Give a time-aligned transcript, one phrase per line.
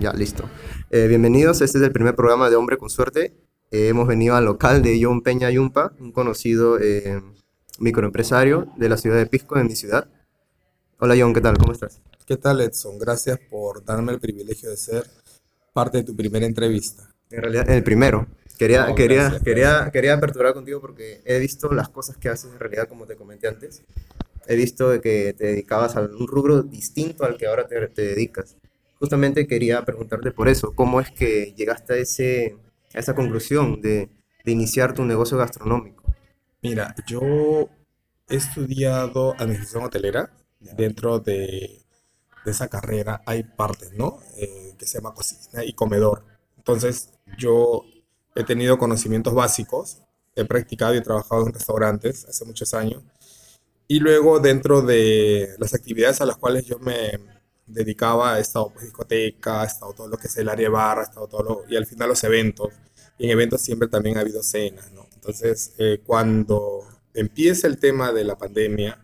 [0.00, 0.48] Ya, listo.
[0.90, 3.34] Eh, bienvenidos, este es el primer programa de Hombre con Suerte.
[3.70, 7.22] Eh, hemos venido al local de John Peña Yumpa, un conocido eh,
[7.78, 10.08] microempresario de la ciudad de Pisco, en mi ciudad.
[10.98, 11.58] Hola John, ¿qué tal?
[11.58, 12.00] ¿Cómo estás?
[12.26, 12.98] ¿Qué tal Edson?
[12.98, 15.04] Gracias por darme el privilegio de ser
[15.72, 17.08] parte de tu primera entrevista.
[17.30, 18.26] En realidad, el primero.
[18.58, 19.92] Quería, Oh, quería, gracias, quería, gracias.
[19.92, 23.48] quería aperturar contigo porque he visto las cosas que haces en realidad, como te comenté
[23.48, 23.82] antes.
[24.46, 28.02] He visto de que te dedicabas a un rubro distinto al que ahora te, te
[28.02, 28.56] dedicas.
[28.98, 32.56] Justamente quería preguntarte por eso, ¿cómo es que llegaste a, ese,
[32.94, 34.08] a esa conclusión de,
[34.44, 36.02] de iniciar tu negocio gastronómico?
[36.62, 37.68] Mira, yo
[38.28, 40.30] he estudiado administración hotelera.
[40.60, 41.82] Dentro de,
[42.44, 44.20] de esa carrera hay partes, ¿no?
[44.36, 46.24] Eh, que se llama cocina y comedor.
[46.56, 47.84] Entonces, yo
[48.34, 49.98] he tenido conocimientos básicos,
[50.36, 53.02] he practicado y he trabajado en restaurantes hace muchos años.
[53.88, 57.18] Y luego, dentro de las actividades a las cuales yo me
[57.66, 61.02] dedicaba, he estado pues discoteca, he estado todo lo que es el área de barra,
[61.02, 62.72] he estado todo lo, y al final los eventos.
[63.18, 65.06] Y en eventos siempre también ha habido cenas, ¿no?
[65.14, 66.80] Entonces, eh, cuando
[67.14, 68.98] empieza el tema de la pandemia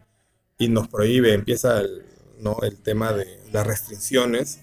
[0.59, 2.05] y nos prohíbe, empieza el,
[2.41, 2.59] ¿no?
[2.63, 4.61] el tema de las restricciones,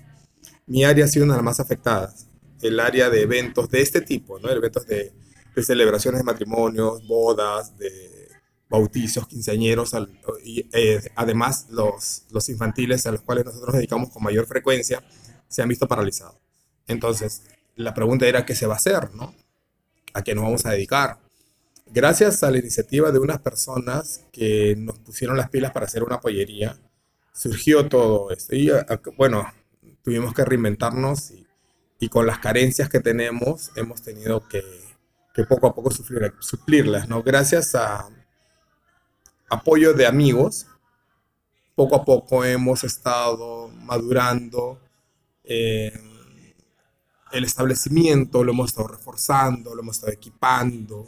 [0.65, 2.27] mi área ha sido una de las más afectadas.
[2.61, 4.49] El área de eventos de este tipo, ¿no?
[4.49, 5.13] Eventos de,
[5.55, 8.16] de celebraciones de matrimonios, bodas, de
[8.69, 10.09] bautizos, quinceañeros, al-
[10.43, 15.03] y eh, además los, los infantiles a los cuales nosotros nos dedicamos con mayor frecuencia,
[15.47, 16.35] se han visto paralizados.
[16.87, 17.43] Entonces,
[17.75, 19.33] la pregunta era, ¿qué se va a hacer, no?
[20.13, 21.19] ¿A qué nos vamos a dedicar?
[21.85, 26.19] Gracias a la iniciativa de unas personas que nos pusieron las pilas para hacer una
[26.19, 26.77] pollería,
[27.33, 28.55] surgió todo esto.
[28.55, 28.69] Y
[29.15, 29.45] bueno,
[30.03, 31.47] tuvimos que reinventarnos y,
[31.99, 34.63] y con las carencias que tenemos hemos tenido que,
[35.33, 37.23] que poco a poco suplir- suplirlas, ¿no?
[37.23, 38.09] Gracias a
[39.49, 40.67] apoyo de amigos,
[41.75, 44.79] poco a poco hemos estado madurando
[45.43, 45.93] eh,
[47.31, 51.07] el establecimiento, lo hemos estado reforzando, lo hemos estado equipando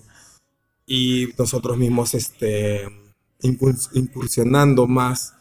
[0.85, 2.87] y nosotros mismos este,
[3.41, 5.33] incurs- incursionando más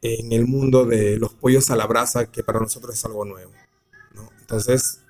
[0.00, 3.52] en el mundo de los pollos a la brasa, que para nosotros es algo nuevo.
[4.40, 5.00] Entonces,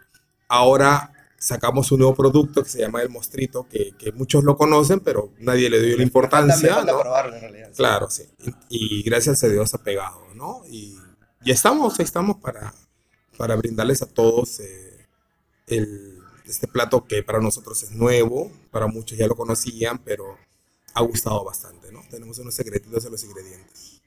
[0.49, 5.01] ahora sacamos un nuevo producto que se llama el mostrito, que, que muchos lo conocen,
[5.01, 6.85] pero nadie le dio la importancia.
[6.85, 7.01] ¿no?
[7.01, 7.69] probarlo en realidad.
[7.71, 7.77] sí.
[7.77, 8.23] Claro, sí.
[8.69, 10.63] Y, y gracias a Dios ha pegado, ¿no?
[10.69, 10.97] Y,
[11.45, 12.73] y estamos, ahí estamos para,
[13.37, 15.09] para brindarles a todos eh,
[15.67, 20.37] el, este plato que para nosotros es nuevo, para muchos ya lo conocían, pero
[20.95, 22.03] ha gustado bastante, ¿no?
[22.09, 24.01] Tenemos unos secretitos en los ingredientes.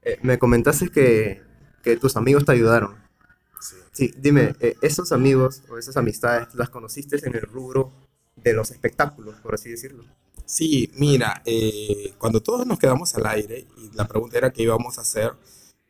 [0.00, 1.42] Eh, me comentaste que,
[1.82, 3.07] que tus amigos te ayudaron.
[3.60, 3.76] Sí.
[3.92, 7.92] Sí, dime, eh, ¿esos amigos o esas amistades las conociste en el rubro
[8.36, 10.04] de los espectáculos, por así decirlo?
[10.44, 14.96] Sí, mira, eh, cuando todos nos quedamos al aire y la pregunta era qué íbamos
[14.98, 15.32] a hacer,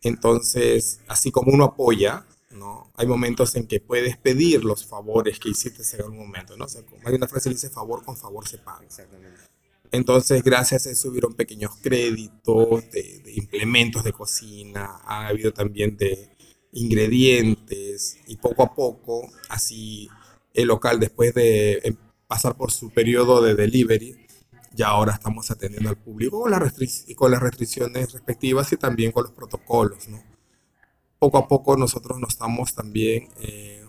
[0.03, 2.91] entonces, así como uno apoya, ¿no?
[2.97, 6.65] Hay momentos en que puedes pedir los favores que hiciste en algún momento, ¿no?
[6.65, 8.85] O sea, hay una frase que dice, favor con favor se paga.
[8.85, 9.41] Exactamente.
[9.91, 15.97] Entonces, gracias a eso hubieron pequeños créditos de, de implementos de cocina, ha habido también
[15.97, 16.37] de
[16.73, 20.09] ingredientes y poco a poco, así
[20.55, 21.97] el local después de eh,
[22.27, 24.27] pasar por su periodo de delivery,
[24.73, 26.75] ya ahora estamos atendiendo al público con las,
[27.17, 30.23] con las restricciones respectivas y también con los protocolos, ¿no?
[31.19, 33.29] Poco a poco nosotros nos estamos también...
[33.41, 33.85] eh,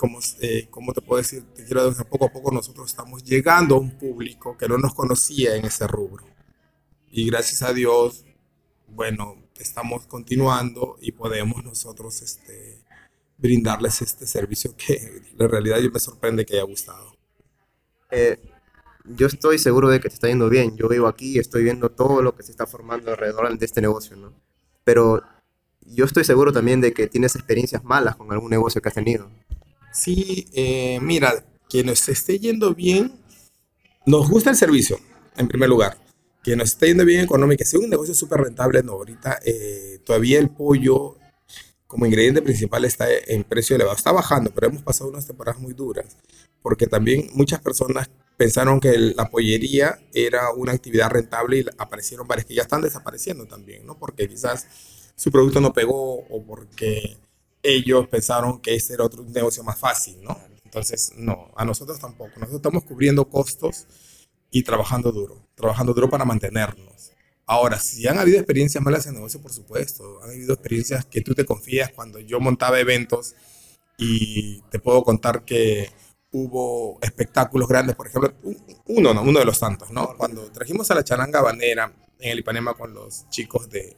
[0.00, 1.44] como, eh, ¿cómo te puedo decir?
[1.54, 4.94] Te quiero decir, poco a poco nosotros estamos llegando a un público que no nos
[4.94, 6.24] conocía en ese rubro.
[7.10, 8.24] Y gracias a Dios,
[8.88, 12.82] bueno, estamos continuando y podemos nosotros este,
[13.38, 17.16] brindarles este servicio que en realidad yo me sorprende que haya gustado.
[18.10, 18.38] Eh,
[19.04, 20.76] yo estoy seguro de que te está yendo bien.
[20.76, 23.80] Yo vivo aquí y estoy viendo todo lo que se está formando alrededor de este
[23.80, 24.32] negocio, ¿no?
[24.84, 25.22] Pero
[25.80, 29.30] yo estoy seguro también de que tienes experiencias malas con algún negocio que has tenido.
[29.92, 33.12] Sí, eh, mira, que nos esté yendo bien,
[34.06, 34.98] nos gusta el servicio,
[35.36, 35.98] en primer lugar.
[36.42, 40.00] Que nos esté yendo bien económico, que sea un negocio súper rentable, no, ahorita eh,
[40.04, 41.16] todavía el pollo
[41.86, 43.96] como ingrediente principal está en precio elevado.
[43.96, 46.16] Está bajando, pero hemos pasado unas temporadas muy duras,
[46.62, 52.46] porque también muchas personas pensaron que la pollería era una actividad rentable y aparecieron varias
[52.46, 53.98] que ya están desapareciendo también, ¿no?
[53.98, 54.66] Porque quizás
[55.14, 57.18] su producto no pegó o porque
[57.62, 60.38] ellos pensaron que ese era otro negocio más fácil, ¿no?
[60.64, 62.30] Entonces, no, a nosotros tampoco.
[62.36, 63.86] Nosotros estamos cubriendo costos
[64.50, 67.12] y trabajando duro, trabajando duro para mantenernos.
[67.46, 71.34] Ahora, si han habido experiencias malas en negocio, por supuesto, han habido experiencias que tú
[71.34, 73.34] te confías cuando yo montaba eventos
[73.98, 75.90] y te puedo contar que
[76.32, 78.56] hubo espectáculos grandes, por ejemplo, un-
[78.86, 80.16] uno, no, uno de los tantos, ¿no?
[80.16, 83.96] Cuando trajimos a la charanga habanera en el Ipanema con los chicos de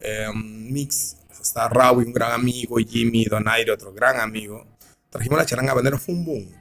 [0.00, 4.66] eh, Mix está Raúl, un gran amigo, Jimmy Donaire, otro gran amigo.
[5.10, 6.52] Trajimos la charanga bandera, fue un boom,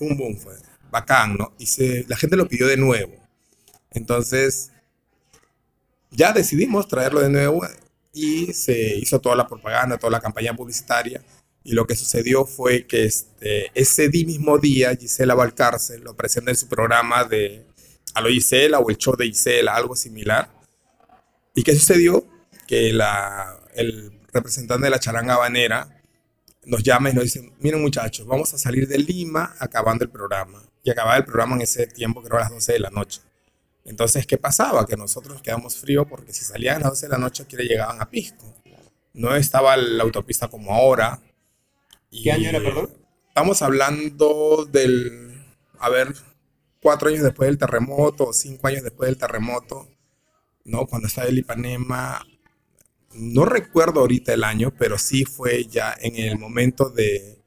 [0.00, 0.54] un boom, fue
[0.92, 1.54] bacán, ¿no?
[1.58, 3.16] Y se, la gente lo pidió de nuevo.
[3.90, 4.70] Entonces,
[6.10, 7.66] ya decidimos traerlo de nuevo
[8.12, 11.24] y se hizo toda la propaganda, toda la campaña publicitaria.
[11.64, 16.56] Y lo que sucedió fue que este, ese mismo día Gisela Valcárcel lo presenta en
[16.56, 17.64] su programa de
[18.14, 20.50] Alo Gisela o el show de Gisela, algo similar.
[21.54, 22.26] ¿Y qué sucedió?
[22.66, 26.02] Que la, el representante de la charanga habanera
[26.64, 30.62] nos llama y nos dice, miren muchachos, vamos a salir de Lima acabando el programa.
[30.82, 33.20] Y acababa el programa en ese tiempo, creo a las 12 de la noche.
[33.84, 34.86] Entonces, ¿qué pasaba?
[34.86, 38.00] Que nosotros quedamos fríos porque si salían a las 12 de la noche, que llegaban
[38.00, 38.54] a Pisco.
[39.12, 41.20] No estaba la autopista como ahora.
[42.10, 42.90] ¿Qué año era, perdón?
[43.28, 45.44] Estamos hablando del,
[45.78, 46.14] a ver,
[46.80, 49.88] cuatro años después del terremoto, o cinco años después del terremoto,
[50.64, 50.86] ¿no?
[50.86, 52.24] Cuando estaba el Ipanema,
[53.14, 57.41] no recuerdo ahorita el año, pero sí fue ya en el momento de,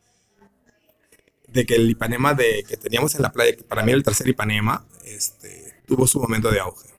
[1.56, 4.04] de que el Ipanema de, que teníamos en la playa, que para mí era el
[4.04, 6.90] tercer Ipanema, este, tuvo su momento de auge.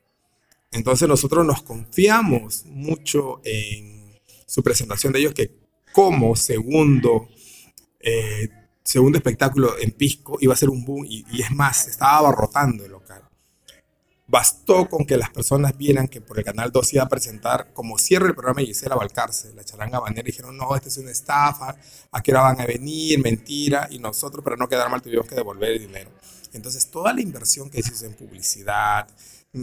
[0.73, 5.53] Entonces nosotros nos confiamos mucho en su presentación de ellos, que
[5.93, 7.29] como segundo,
[8.01, 8.49] eh,
[8.83, 12.85] segundo espectáculo en Pisco iba a ser un boom y, y es más, estaba abarrotando
[12.85, 13.26] el local.
[14.29, 17.97] Bastó con que las personas vieran que por el Canal 2 iba a presentar como
[17.97, 21.77] cierre el programa Gisela Valcarce, la charanga bandera, y dijeron, no, esta es una estafa,
[22.11, 25.37] a qué hora van a venir, mentira, y nosotros para no quedar mal tuvimos que
[25.37, 26.11] devolver el dinero.
[26.53, 29.07] Entonces, toda la inversión que se hizo en publicidad,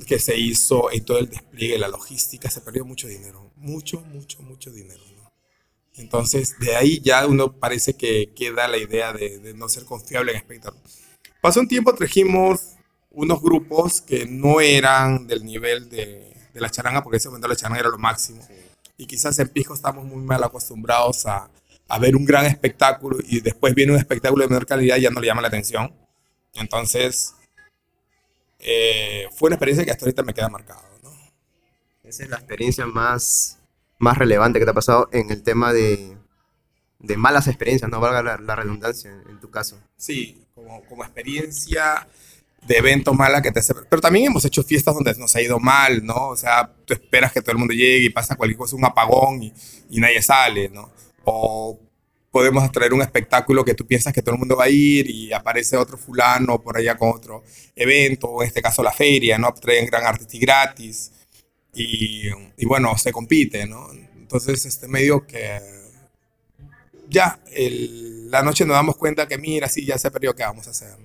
[0.08, 4.42] que se hizo en todo el despliegue, la logística, se perdió mucho dinero, mucho, mucho,
[4.44, 5.04] mucho dinero.
[5.18, 5.34] ¿no?
[5.96, 10.32] Entonces, de ahí ya uno parece que queda la idea de, de no ser confiable
[10.32, 10.84] en espectáculo.
[11.42, 12.78] Pasó un tiempo, trajimos
[13.14, 17.56] unos grupos que no eran del nivel de, de la charanga, porque ese momento la
[17.56, 18.46] charanga era lo máximo.
[18.98, 21.50] Y quizás en Pisco estamos muy mal acostumbrados a,
[21.88, 25.10] a, ver un gran espectáculo y después viene un espectáculo de menor calidad y ya
[25.10, 25.94] no le llama la atención.
[26.54, 27.34] Entonces,
[28.60, 30.82] eh, fue una experiencia que hasta ahorita me queda marcado.
[31.02, 31.12] ¿no?
[32.04, 33.60] Esa es la experiencia más,
[34.00, 36.18] más relevante que te ha pasado en el tema de,
[37.00, 39.80] de malas experiencias, no valga la, la redundancia en, en, tu caso.
[39.98, 42.08] Sí, como, como experiencia
[42.68, 43.74] de evento mala que te hace...
[43.90, 46.30] Pero también hemos hecho fiestas donde nos ha ido mal, ¿no?
[46.30, 49.44] O sea, tú esperas que todo el mundo llegue y pasa cualquier cosa, un apagón
[49.44, 49.54] y,
[49.90, 50.92] y nadie sale, ¿no?
[51.26, 51.80] O
[52.34, 55.32] podemos traer un espectáculo que tú piensas que todo el mundo va a ir y
[55.32, 57.44] aparece otro fulano por allá con otro
[57.76, 59.54] evento, o en este caso la feria, ¿no?
[59.54, 61.12] Traen gran artista gratis
[61.76, 63.88] y, y, bueno, se compite, ¿no?
[64.16, 65.60] Entonces, este medio que
[67.08, 70.68] ya el, la noche nos damos cuenta que mira, sí, ya se perdió, ¿qué vamos
[70.68, 70.98] a hacer?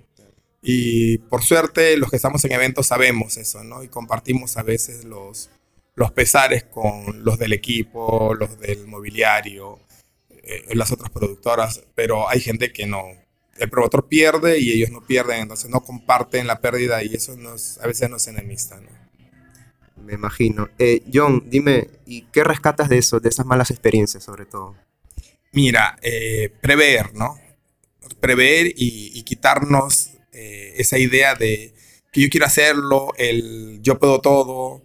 [0.61, 3.83] Y por suerte los que estamos en eventos sabemos eso, ¿no?
[3.83, 5.51] Y compartimos a veces los,
[5.95, 9.79] los pesares con los del equipo, los del mobiliario,
[10.43, 13.05] eh, las otras productoras, pero hay gente que no.
[13.57, 17.79] El promotor pierde y ellos no pierden, entonces no comparten la pérdida y eso nos,
[17.79, 18.91] a veces nos enemista, ¿no?
[20.05, 20.69] Me imagino.
[20.79, 24.77] Eh, John, dime, ¿y qué rescatas de eso, de esas malas experiencias sobre todo?
[25.53, 27.37] Mira, eh, prever, ¿no?
[28.21, 31.75] Prever y, y quitarnos eh, esa idea de
[32.13, 34.83] que yo quiero hacerlo, el yo puedo todo,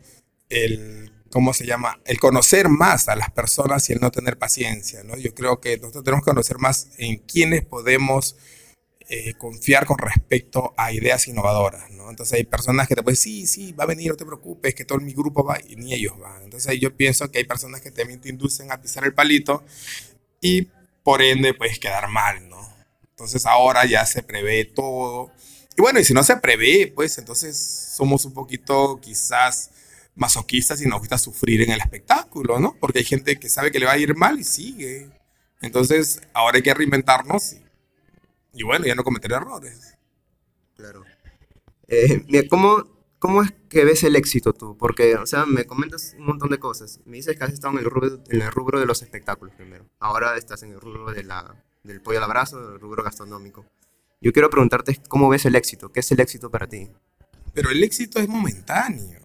[0.50, 2.02] el, ¿cómo se llama?
[2.06, 5.16] El conocer más a las personas y el no tener paciencia, ¿no?
[5.16, 8.36] Yo creo que nosotros tenemos que conocer más en quiénes podemos
[9.10, 12.10] eh, confiar con respecto a ideas innovadoras, ¿no?
[12.10, 14.86] Entonces hay personas que te pueden sí, sí, va a venir, no te preocupes, que
[14.86, 16.42] todo mi grupo va y ni ellos van.
[16.42, 19.64] Entonces yo pienso que hay personas que también te inducen a pisar el palito
[20.42, 20.70] y
[21.04, 22.74] por ende puedes quedar mal, ¿no?
[23.14, 25.32] Entonces ahora ya se prevé todo.
[25.78, 27.58] Y bueno, y si no se prevé, pues entonces
[27.96, 29.72] somos un poquito quizás
[30.16, 32.76] masoquistas y nos gusta sufrir en el espectáculo, ¿no?
[32.80, 35.10] Porque hay gente que sabe que le va a ir mal y sigue.
[35.62, 37.56] Entonces ahora hay que reinventarnos
[38.54, 39.98] y, bueno, ya no cometer errores.
[40.76, 41.04] Claro.
[41.88, 42.84] Eh, ¿cómo,
[43.18, 44.78] ¿Cómo es que ves el éxito tú?
[44.78, 47.00] Porque, o sea, me comentas un montón de cosas.
[47.06, 49.86] Me dices que has estado en el rubro, en el rubro de los espectáculos primero.
[50.00, 53.66] Ahora estás en el rubro de la, del pollo al abrazo, del rubro gastronómico.
[54.24, 56.90] Yo quiero preguntarte cómo ves el éxito, qué es el éxito para ti.
[57.54, 59.20] Pero el éxito es momentáneo,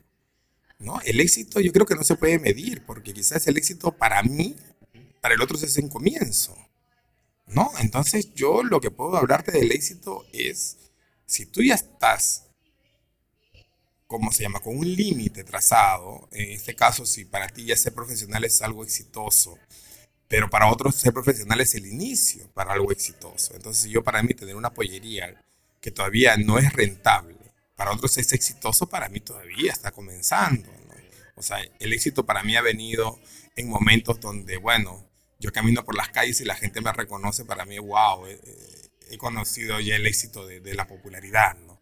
[0.80, 1.00] ¿no?
[1.02, 4.56] El éxito yo creo que no se puede medir, porque quizás el éxito para mí,
[5.20, 6.56] para el otro es un comienzo,
[7.46, 7.70] ¿no?
[7.78, 10.90] Entonces yo lo que puedo hablarte del éxito es,
[11.26, 12.46] si tú ya estás,
[14.08, 14.58] ¿cómo se llama?
[14.58, 18.82] Con un límite trazado, en este caso si para ti ya ser profesional es algo
[18.82, 19.58] exitoso,
[20.28, 23.54] pero para otros ser profesional es el inicio para algo exitoso.
[23.56, 25.42] Entonces yo para mí tener una pollería
[25.80, 27.36] que todavía no es rentable,
[27.74, 30.68] para otros es exitoso, para mí todavía está comenzando.
[30.70, 30.94] ¿no?
[31.36, 33.18] O sea, el éxito para mí ha venido
[33.56, 35.08] en momentos donde, bueno,
[35.38, 38.26] yo camino por las calles y la gente me reconoce, para mí, wow,
[39.10, 41.80] he conocido ya el éxito de, de la popularidad, ¿no?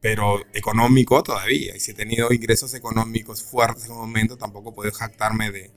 [0.00, 4.92] Pero económico todavía, y si he tenido ingresos económicos fuertes en un momento, tampoco puedo
[4.92, 5.72] jactarme de,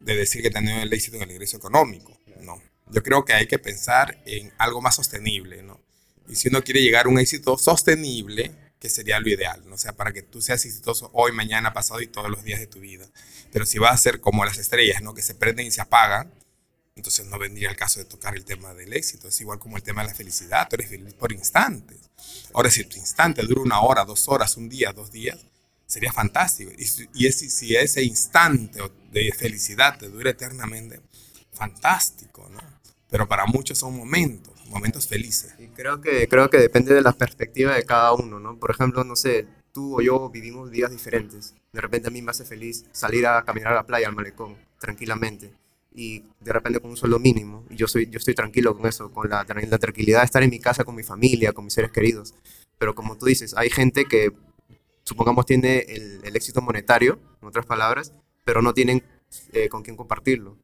[0.00, 2.62] de decir que tenido el éxito en el ingreso económico, ¿no?
[2.90, 5.80] Yo creo que hay que pensar en algo más sostenible, ¿no?
[6.28, 9.74] Y si uno quiere llegar a un éxito sostenible, que sería lo ideal, ¿no?
[9.74, 12.66] O sea, para que tú seas exitoso hoy, mañana, pasado y todos los días de
[12.66, 13.08] tu vida.
[13.52, 15.14] Pero si vas a ser como las estrellas, ¿no?
[15.14, 16.32] Que se prenden y se apagan,
[16.94, 19.28] entonces no vendría el caso de tocar el tema del éxito.
[19.28, 20.68] Es igual como el tema de la felicidad.
[20.68, 21.98] Tú eres feliz por instantes.
[22.52, 25.38] Ahora, si tu instante dura una hora, dos horas, un día, dos días,
[25.88, 26.70] sería fantástico.
[26.76, 26.84] Y,
[27.32, 28.80] si ese instante
[29.10, 31.00] de felicidad te dura eternamente,
[31.52, 32.60] fantástico, ¿no?
[33.10, 35.54] Pero para muchos son momentos, momentos felices.
[35.58, 38.58] Y creo que, creo que depende de la perspectiva de cada uno, ¿no?
[38.58, 41.54] Por ejemplo, no sé, tú o yo vivimos días diferentes.
[41.72, 44.56] De repente a mí me hace feliz salir a caminar a la playa, al malecón,
[44.78, 45.50] tranquilamente.
[45.94, 47.64] Y de repente con un sueldo mínimo.
[47.70, 50.60] Y yo, soy, yo estoy tranquilo con eso, con la tranquilidad de estar en mi
[50.60, 52.34] casa con mi familia, con mis seres queridos.
[52.78, 54.32] Pero como tú dices, hay gente que,
[55.08, 58.12] supongamos, tiene el, éxito monetario, en otras palabras,
[58.44, 59.02] pero no tienen
[59.52, 60.58] eh, con quién compartirlo.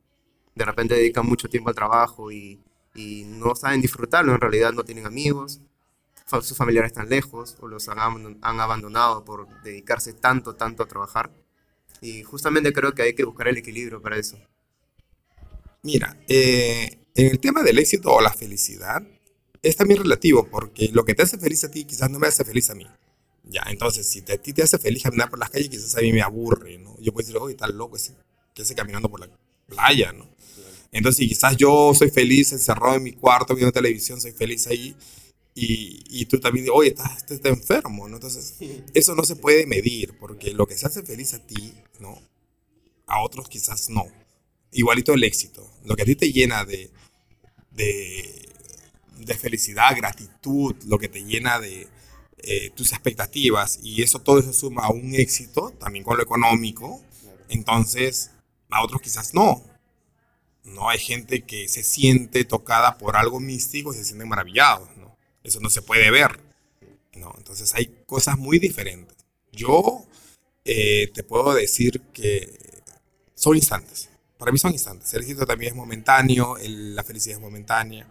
[0.55, 2.61] De repente dedican mucho tiempo al trabajo y,
[2.95, 5.61] no saben disfrutarlo, en realidad no tienen amigos,
[6.43, 11.33] sus familiares están lejos o los han, han abandonado por dedicarse tanto, tanto a trabajar.
[12.01, 14.39] Y justamente creo que hay que buscar el equilibrio para eso.
[15.83, 19.03] Mira, eh, en el tema del éxito o la felicidad,
[19.61, 22.45] es también relativo, porque lo que te hace feliz a ti quizás no me hace
[22.45, 22.87] feliz a mí.
[23.47, 26.13] Ya, entonces, si a ti te hace feliz caminar por las calles, quizás a mí
[26.13, 26.97] me aburre, ¿no?
[27.01, 28.15] Yo puedo decir, oye, está loco ese,
[28.55, 29.29] que hace caminando por la
[29.67, 30.29] playa, ¿no?
[30.93, 34.97] Entonces, quizás yo soy feliz encerrado en mi cuarto viendo televisión, soy feliz ahí,
[35.55, 38.17] y, y tú también, oye, estás, estás, enfermo, ¿no?
[38.17, 38.55] Entonces,
[38.95, 42.21] eso no se puede medir, porque lo que se hace feliz a ti, ¿no?
[43.07, 44.07] A otros quizás no.
[44.73, 45.71] Igualito el éxito.
[45.85, 46.91] Lo que a ti te llena de,
[47.71, 48.49] de,
[49.19, 51.87] de felicidad, gratitud, lo que te llena de
[52.47, 57.03] eh, tus expectativas, y eso todo eso suma a un éxito, también con lo económico,
[57.49, 58.31] entonces
[58.71, 59.63] a otros quizás no.
[60.65, 65.17] No hay gente que se siente tocada por algo místico y se sienten maravillados, ¿no?
[65.43, 66.41] Eso no se puede ver,
[67.15, 67.35] ¿no?
[67.37, 69.17] Entonces hay cosas muy diferentes.
[69.53, 70.07] Yo
[70.65, 72.83] eh, te puedo decir que
[73.35, 74.11] son instantes.
[74.39, 75.13] Para mí son instantes.
[75.15, 78.09] El éxito también es momentáneo, la felicidad es momentánea,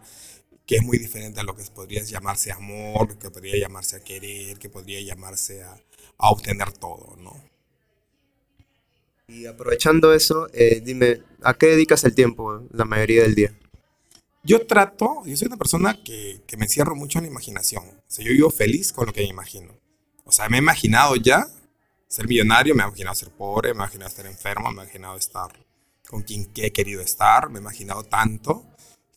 [0.66, 4.58] que es muy diferente a lo que podría llamarse amor, que podría llamarse a querer,
[4.58, 5.76] que podría llamarse a,
[6.18, 7.32] a obtener todo, ¿no?
[9.26, 13.54] Y aprovechando eso, eh, dime, ¿a qué dedicas el tiempo la mayoría del día?
[14.42, 17.84] Yo trato, yo soy una persona que, que me encierro mucho en la imaginación.
[17.84, 19.72] O sea, yo vivo feliz con lo que me imagino.
[20.24, 21.46] O sea, me he imaginado ya
[22.06, 25.16] ser millonario, me he imaginado ser pobre, me he imaginado estar enfermo, me he imaginado
[25.16, 25.50] estar
[26.06, 28.66] con quien he querido estar, me he imaginado tanto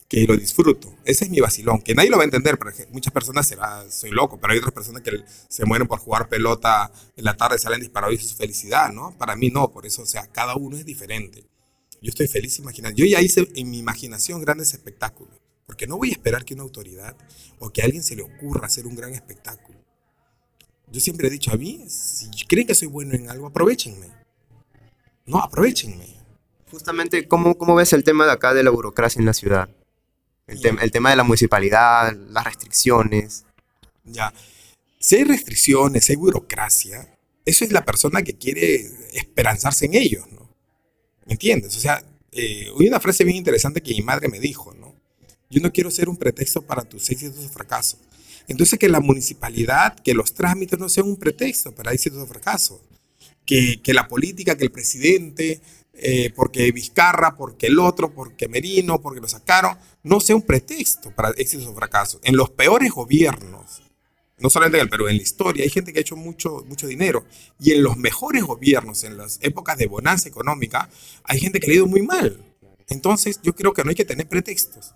[0.07, 0.95] que lo disfruto.
[1.03, 4.11] Ese es mi vacilón, que nadie lo va a entender, pero muchas personas será, soy
[4.11, 7.81] loco, pero hay otras personas que se mueren por jugar pelota en la tarde, salen
[7.81, 9.15] disparados y su felicidad, ¿no?
[9.17, 11.45] Para mí no, por eso, o sea, cada uno es diferente.
[12.01, 12.95] Yo estoy feliz imaginando.
[12.95, 15.35] Yo ya hice en mi imaginación grandes espectáculos,
[15.65, 17.17] porque no voy a esperar que una autoridad
[17.59, 19.77] o que a alguien se le ocurra hacer un gran espectáculo.
[20.89, 24.07] Yo siempre he dicho a mí, si creen que soy bueno en algo, aprovechenme.
[25.25, 26.15] No, aprovechenme.
[26.71, 29.69] Justamente, ¿cómo, cómo ves el tema de acá de la burocracia en la ciudad?
[30.47, 33.45] El, el, tema de la municipalidad, las restricciones.
[34.05, 34.33] Ya.
[34.99, 38.75] Si hay restricciones, si hay burocracia, eso es la persona que quiere
[39.13, 40.49] esperanzarse en ellos, ¿no?
[41.25, 41.75] ¿Me entiendes?
[41.75, 44.95] O sea, eh, hay una frase bien interesante que mi madre me dijo, ¿no?
[45.49, 47.99] Yo no quiero ser un pretexto para tus éxitos o fracasos.
[48.47, 52.81] Entonces, que la municipalidad, que los trámites no sean un pretexto para éxitos o fracasos.
[53.45, 55.61] Que, que la política, que el presidente,
[55.93, 59.77] eh, porque Vizcarra, porque el otro, porque Merino, porque lo sacaron,
[60.07, 62.21] no sea un pretexto para éxitos o fracasos.
[62.23, 63.81] En los peores gobiernos,
[64.39, 66.87] no solamente en el Perú, en la historia, hay gente que ha hecho mucho, mucho
[66.87, 67.25] dinero.
[67.59, 70.89] Y en los mejores gobiernos, en las épocas de bonanza económica,
[71.23, 72.43] hay gente que ha ido muy mal.
[72.87, 74.93] Entonces, yo creo que no hay que tener pretextos.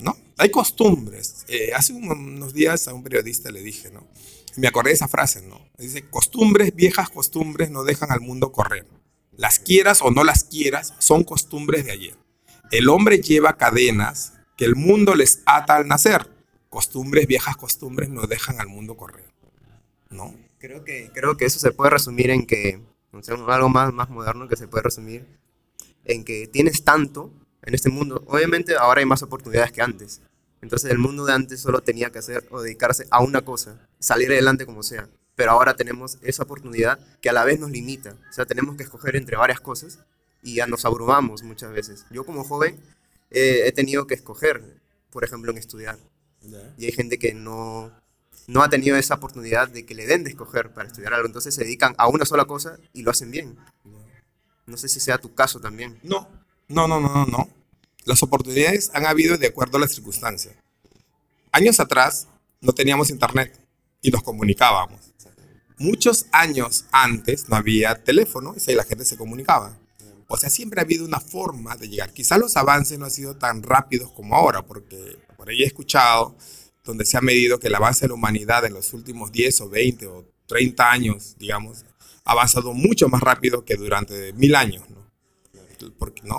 [0.00, 0.16] ¿no?
[0.38, 1.44] Hay costumbres.
[1.48, 4.06] Eh, hace unos días a un periodista le dije, ¿no?
[4.56, 5.60] Me acordé de esa frase, ¿no?
[5.76, 8.86] Dice, costumbres, viejas costumbres no dejan al mundo correr.
[9.36, 12.16] Las quieras o no las quieras, son costumbres de ayer.
[12.70, 16.28] El hombre lleva cadenas que el mundo les ata al nacer.
[16.68, 19.30] Costumbres, viejas costumbres, no dejan al mundo correr.
[20.10, 20.34] ¿No?
[20.58, 22.80] Creo que, creo que eso se puede resumir en que,
[23.12, 25.26] no sé, algo más, más moderno que se puede resumir
[26.04, 27.32] en que tienes tanto
[27.62, 28.24] en este mundo.
[28.26, 30.22] Obviamente ahora hay más oportunidades que antes.
[30.62, 34.30] Entonces el mundo de antes solo tenía que hacer o dedicarse a una cosa, salir
[34.30, 38.16] adelante como sea pero ahora tenemos esa oportunidad que a la vez nos limita.
[38.28, 40.00] O sea, tenemos que escoger entre varias cosas
[40.42, 42.06] y ya nos abrumamos muchas veces.
[42.10, 42.80] Yo como joven
[43.36, 45.98] eh, he tenido que escoger, por ejemplo, en estudiar.
[46.78, 47.92] Y hay gente que no,
[48.46, 51.26] no ha tenido esa oportunidad de que le den de escoger para estudiar algo.
[51.26, 53.58] Entonces se dedican a una sola cosa y lo hacen bien.
[54.64, 55.98] No sé si sea tu caso también.
[56.02, 56.26] No,
[56.68, 57.26] no, no, no, no.
[57.26, 57.50] no.
[58.06, 60.54] Las oportunidades han habido de acuerdo a las circunstancias.
[61.52, 62.28] Años atrás
[62.62, 63.52] no teníamos internet
[64.00, 65.12] y nos comunicábamos.
[65.76, 69.76] Muchos años antes no había teléfono y la gente se comunicaba.
[70.28, 72.12] O sea, siempre ha habido una forma de llegar.
[72.12, 76.36] Quizá los avances no han sido tan rápidos como ahora, porque por ahí he escuchado
[76.84, 79.68] donde se ha medido que el avance de la humanidad en los últimos 10 o
[79.68, 81.84] 20 o 30 años, digamos,
[82.24, 85.06] ha avanzado mucho más rápido que durante mil años, ¿no?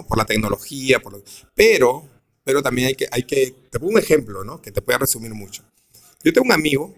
[0.07, 2.09] Por la tecnología, por pero,
[2.43, 4.61] pero también hay que, hay que, te pongo un ejemplo, ¿no?
[4.61, 5.63] Que te puede resumir mucho.
[6.23, 6.95] Yo tengo un amigo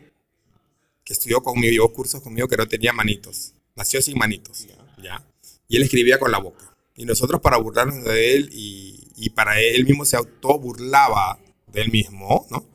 [1.04, 4.68] que estudió conmigo, llevó cursos conmigo que no tenía manitos, nació sin manitos,
[5.04, 5.26] ¿ya?
[5.68, 6.69] Y él escribía con la boca.
[7.00, 11.80] Y nosotros para burlarnos de él y, y para él, mismo se auto burlaba de
[11.80, 12.70] él mismo, ¿no?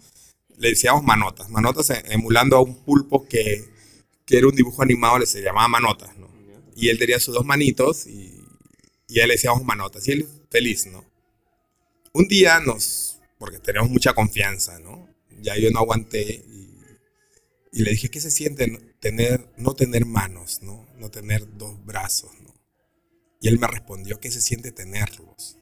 [0.57, 3.69] Le decíamos manotas, manotas e, emulando a un pulpo que,
[4.25, 6.31] que era un dibujo animado, le se llamaba manotas, ¿no?
[6.75, 8.43] Y él tenía sus dos manitos y,
[9.09, 10.09] y él le decíamos manotas.
[10.09, 11.05] Y él feliz, ¿no?
[12.15, 15.07] Un día nos, porque tenemos mucha confianza, ¿no?
[15.43, 16.79] Ya yo no aguanté y,
[17.73, 20.89] y le dije, ¿qué se siente tener, no tener manos, ¿no?
[20.97, 22.44] No tener dos brazos, ¿no?
[23.45, 25.59] Y él me respondió que se siente tenerlos,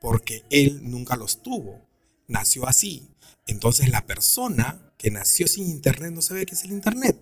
[0.00, 1.80] porque él nunca los tuvo,
[2.26, 3.08] nació así.
[3.46, 7.16] Entonces la persona que nació sin internet no sabe qué es el internet.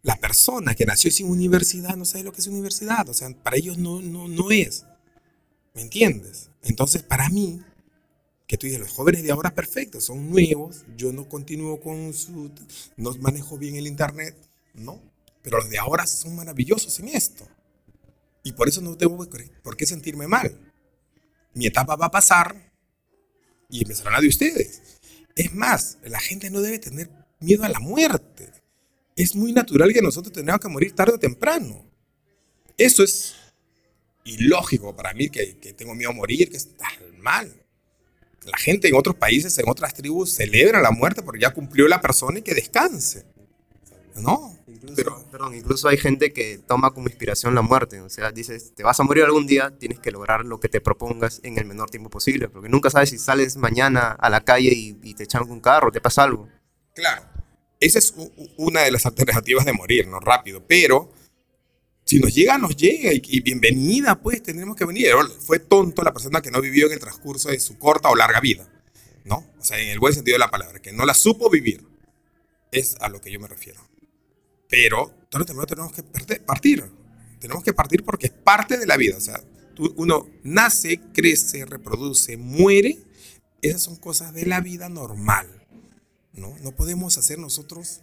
[0.00, 3.06] La persona que nació sin universidad no sabe lo que es universidad.
[3.10, 4.86] O sea, para ellos no, no, no es.
[5.74, 6.48] ¿Me entiendes?
[6.62, 7.60] Entonces, para mí,
[8.46, 12.50] que tú dices, los jóvenes de ahora perfectos, son nuevos, yo no continúo con su,
[12.96, 14.34] no manejo bien el internet,
[14.72, 15.02] no,
[15.42, 17.46] pero los de ahora son maravillosos en esto.
[18.44, 19.26] Y por eso no tengo
[19.62, 20.56] por qué sentirme mal.
[21.54, 22.72] Mi etapa va a pasar
[23.68, 24.82] y empezará la de ustedes.
[25.34, 27.10] Es más, la gente no debe tener
[27.40, 28.52] miedo a la muerte.
[29.16, 31.90] Es muy natural que nosotros tengamos que morir tarde o temprano.
[32.76, 33.34] Eso es
[34.24, 37.52] ilógico para mí, que, tengo miedo a morir, que está mal.
[38.44, 42.00] La gente en otros países, en otras tribus, celebra la muerte porque ya cumplió la
[42.00, 43.24] persona y que descanse.
[44.16, 44.58] ¿No?
[44.88, 48.00] Incluso, perdón, incluso hay gente que toma como inspiración la muerte.
[48.00, 50.80] O sea, dices, te vas a morir algún día, tienes que lograr lo que te
[50.80, 52.48] propongas en el menor tiempo posible.
[52.48, 56.00] Porque nunca sabes si sales mañana a la calle y, te echan un carro, te
[56.00, 56.48] pasa algo.
[56.94, 57.22] Claro.
[57.80, 58.14] Esa es
[58.56, 60.20] una de las alternativas de morir, ¿no?
[60.20, 60.62] Rápido.
[60.66, 61.12] Pero
[62.04, 63.12] si nos llega, nos llega.
[63.12, 65.08] Y, y, bienvenida, pues, tendremos que venir.
[65.40, 68.40] Fue tonto la persona que no vivió en el transcurso de su corta o larga
[68.40, 68.68] vida.
[69.24, 69.36] ¿No?
[69.58, 71.82] O sea, en el buen sentido de la palabra, que no la supo vivir.
[72.70, 73.80] Es a lo que yo me refiero.
[74.68, 76.02] Pero tenemos que
[76.40, 76.84] partir.
[77.40, 79.16] Tenemos que partir porque es parte de la vida.
[79.16, 79.40] O sea,
[79.96, 82.98] uno nace, crece, reproduce, muere.
[83.60, 85.66] Esas son cosas de la vida normal.
[86.32, 88.02] No, no podemos hacer nosotros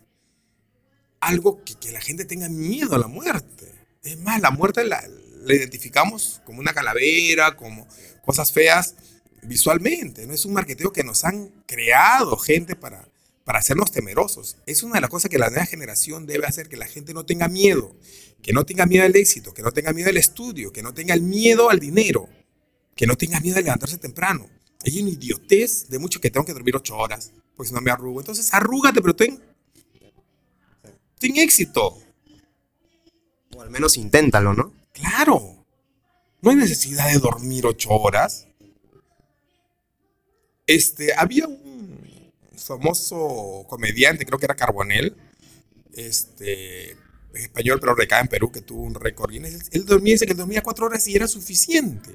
[1.20, 3.72] algo que, que la gente tenga miedo a la muerte.
[4.04, 5.04] Es más, la muerte la,
[5.44, 7.88] la identificamos como una calavera, como
[8.24, 8.96] cosas feas
[9.44, 10.26] visualmente.
[10.28, 13.08] No es un marketeo que nos han creado gente para,
[13.52, 14.56] para hacernos temerosos.
[14.66, 17.26] Es una de las cosas que la nueva generación debe hacer, que la gente no
[17.26, 17.94] tenga miedo,
[18.42, 21.14] que no tenga miedo al éxito, que no tenga miedo al estudio, que no tenga
[21.14, 22.30] el miedo al dinero,
[22.96, 24.48] que no tenga miedo a levantarse temprano.
[24.86, 27.92] Hay una idiotez de mucho que tengo que dormir ocho horas, porque si no me
[27.92, 28.22] arrugo.
[28.22, 29.38] Entonces, arrúgate, pero ten,
[31.20, 31.98] ten éxito.
[33.54, 34.72] O al menos inténtalo, ¿no?
[34.94, 35.66] Claro.
[36.42, 38.48] No hay necesidad de dormir ocho horas.
[40.68, 41.61] Este, había un
[42.56, 45.16] famoso comediante, creo que era Carbonell,
[45.94, 46.98] este,
[47.34, 49.34] español, pero recae en Perú, que tuvo un récord.
[49.34, 52.12] él dormía, dice que dormía cuatro horas y era suficiente.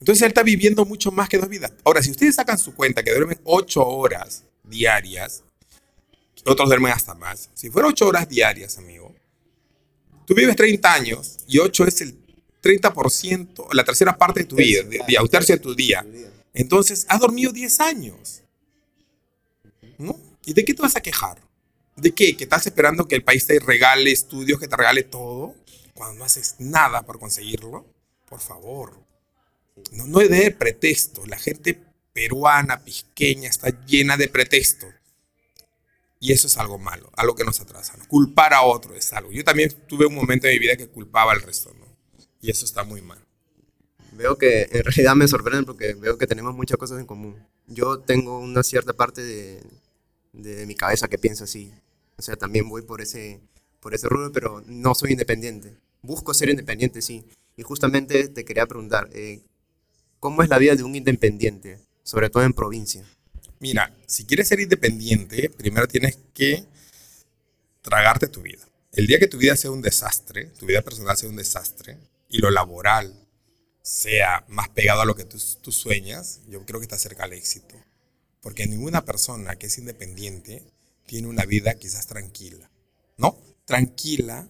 [0.00, 1.72] Entonces él está viviendo mucho más que dos vidas.
[1.84, 5.44] Ahora, si ustedes sacan su cuenta que duermen ocho horas diarias,
[6.44, 7.50] otros duermen hasta más.
[7.52, 9.14] Si fuera ocho horas diarias, amigo,
[10.26, 12.16] tú vives 30 años y ocho es el
[12.62, 16.04] 30%, la tercera parte de tu vida, de, de, de tu día.
[16.54, 18.39] Entonces, has dormido 10 años.
[20.00, 20.18] ¿No?
[20.44, 21.40] ¿Y de qué te vas a quejar?
[21.96, 22.36] ¿De qué?
[22.36, 25.54] ¿Que estás esperando que el país te regale estudios, que te regale todo,
[25.94, 27.86] cuando no haces nada por conseguirlo?
[28.28, 29.04] Por favor.
[29.92, 31.28] No, no debe haber pretextos.
[31.28, 31.78] La gente
[32.12, 34.90] peruana, pisqueña, está llena de pretextos.
[36.18, 37.94] Y eso es algo malo, algo que nos atrasa.
[38.08, 39.32] Culpar a otro es algo.
[39.32, 41.86] Yo también tuve un momento en mi vida que culpaba al resto, ¿no?
[42.42, 43.18] Y eso está muy mal.
[44.12, 47.42] Veo que en realidad me sorprende porque veo que tenemos muchas cosas en común.
[47.66, 49.62] Yo tengo una cierta parte de,
[50.32, 51.72] de mi cabeza que piensa así.
[52.16, 53.40] O sea, también voy por ese,
[53.80, 55.74] por ese rubro, pero no soy independiente.
[56.02, 57.24] Busco ser independiente, sí.
[57.56, 59.40] Y justamente te quería preguntar, eh,
[60.18, 63.04] ¿cómo es la vida de un independiente, sobre todo en provincia?
[63.58, 66.64] Mira, si quieres ser independiente, primero tienes que
[67.82, 68.66] tragarte tu vida.
[68.92, 72.38] El día que tu vida sea un desastre, tu vida personal sea un desastre, y
[72.38, 73.14] lo laboral
[73.82, 77.32] sea más pegado a lo que tú, tú sueñas, yo creo que está cerca al
[77.32, 77.74] éxito.
[78.40, 80.62] Porque ninguna persona que es independiente
[81.06, 82.70] tiene una vida quizás tranquila,
[83.16, 83.38] ¿no?
[83.64, 84.48] Tranquila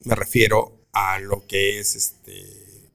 [0.00, 2.90] me refiero a lo que es este,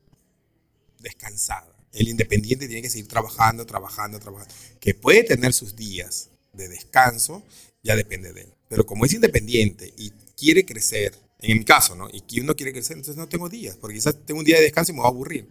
[1.00, 1.76] descansada.
[1.92, 4.54] El independiente tiene que seguir trabajando, trabajando, trabajando.
[4.80, 7.44] Que puede tener sus días de descanso,
[7.84, 8.54] ya depende de él.
[8.68, 12.10] Pero como es independiente y quiere crecer, en mi caso, ¿no?
[12.12, 14.64] Y que uno quiere crecer, entonces no tengo días, porque quizás tengo un día de
[14.64, 15.48] descanso y me voy a aburrir,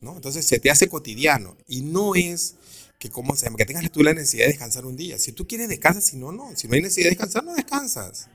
[0.00, 0.16] ¿no?
[0.16, 2.56] Entonces se te hace cotidiano y no es
[2.98, 3.56] que, como se llama?
[3.56, 5.18] que tengas tú la necesidad de descansar un día.
[5.18, 6.54] Si tú quieres, descansas, si no, no.
[6.56, 8.28] Si no hay necesidad de descansar, no descansas.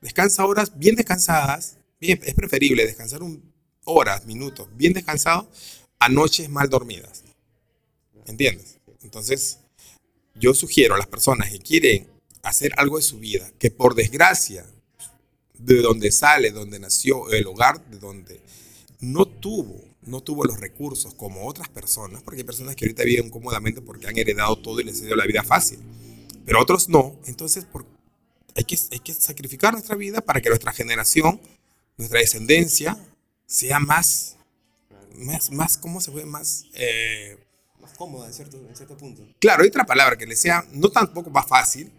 [0.00, 1.76] Descansa horas bien descansadas.
[2.00, 3.52] Bien, es preferible descansar un,
[3.84, 5.48] horas, minutos bien descansado
[5.98, 7.24] a noches mal dormidas.
[8.26, 8.78] ¿Entiendes?
[9.02, 9.58] Entonces,
[10.34, 12.08] yo sugiero a las personas que quieren
[12.42, 14.66] hacer algo de su vida, que por desgracia,
[15.54, 18.40] de donde sale, donde nació, el hogar de donde
[19.00, 23.30] no tuvo, no tuvo los recursos como otras personas, porque hay personas que ahorita viven
[23.30, 25.78] cómodamente porque han heredado todo y les ha dio la vida fácil,
[26.44, 27.16] pero otros no.
[27.26, 27.86] Entonces, por,
[28.56, 31.40] hay, que, hay que sacrificar nuestra vida para que nuestra generación,
[31.96, 32.98] nuestra descendencia,
[33.46, 34.36] sea más,
[35.16, 36.24] más, más ¿cómo se ve?
[36.24, 36.66] Más...
[36.74, 37.38] Eh,
[37.80, 39.26] más cómoda en cierto, en cierto punto.
[39.40, 41.90] Claro, hay otra palabra que le sea no tampoco más fácil,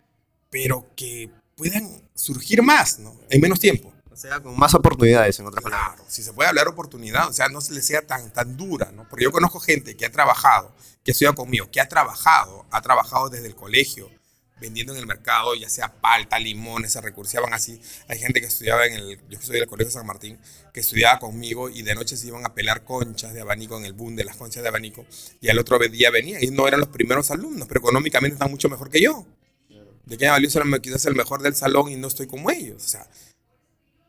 [0.49, 3.19] pero que puedan surgir más, ¿no?
[3.29, 3.92] En menos tiempo.
[4.13, 5.95] O sea, con más oportunidades, en otras palabras.
[5.95, 8.91] Claro, si se puede hablar oportunidad, o sea, no se le sea tan, tan dura,
[8.91, 9.09] ¿no?
[9.09, 10.71] Porque yo conozco gente que ha trabajado,
[11.03, 14.11] que estudia conmigo, que ha trabajado, ha trabajado desde el colegio,
[14.61, 17.81] vendiendo en el mercado, ya sea palta, limones, se recursaban así.
[18.07, 20.39] Hay gente que estudiaba en el, yo estudié en el Colegio San Martín,
[20.71, 23.93] que estudiaba conmigo y de noche se iban a pelar conchas de abanico en el
[23.93, 25.05] boom de las conchas de abanico
[25.41, 28.69] y al otro día venía y no eran los primeros alumnos, pero económicamente están mucho
[28.69, 29.25] mejor que yo.
[30.05, 32.83] ¿De qué me valió ser quizás el mejor del salón y no estoy como ellos?
[32.83, 33.07] O sea,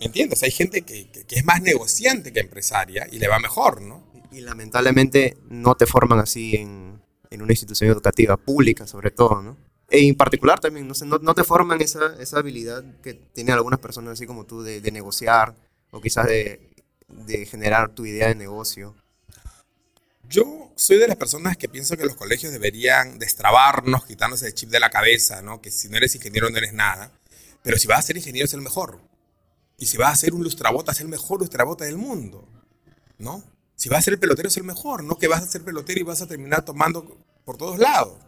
[0.04, 0.42] ¿entiendes?
[0.42, 4.04] Hay gente que, que, es más negociante que empresaria y le va mejor, ¿no?
[4.30, 9.56] Y, lamentablemente no te forman así en, en, una institución educativa pública, sobre todo, ¿no?
[9.88, 13.54] E en particular también, no, sé, no, no te forman esa, esa, habilidad que tienen
[13.54, 15.54] algunas personas así como tú de, de negociar
[15.90, 16.68] o quizás de,
[17.08, 18.94] de generar tu idea de negocio.
[20.28, 24.70] Yo soy de las personas que pienso que los colegios deberían destrabarnos, quitarnos el chip
[24.70, 25.60] de la cabeza, ¿no?
[25.60, 27.12] Que si no eres ingeniero no eres nada.
[27.62, 29.00] Pero si vas a ser ingeniero es el mejor.
[29.78, 32.48] Y si vas a ser un lustrabota es el mejor lustrabota del mundo,
[33.18, 33.42] ¿no?
[33.76, 36.04] Si vas a ser pelotero es el mejor, no que vas a ser pelotero y
[36.04, 38.18] vas a terminar tomando por todos lados.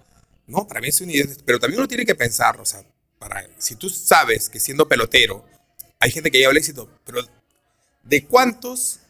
[0.47, 1.27] No, para mí es una idea.
[1.45, 2.85] Pero también uno tiene que pensar, o sea,
[3.19, 5.45] para, si tú sabes que siendo pelotero
[5.99, 7.21] hay gente que lleva el éxito, pero
[8.03, 9.01] ¿de cuántos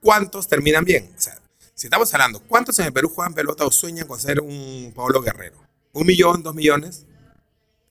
[0.00, 1.12] ¿cuántos terminan bien?
[1.16, 1.36] O sea,
[1.74, 5.20] si estamos hablando, ¿cuántos en el Perú juegan pelota o sueñan con ser un Pablo
[5.20, 5.56] Guerrero?
[5.92, 7.04] ¿Un millón, dos millones?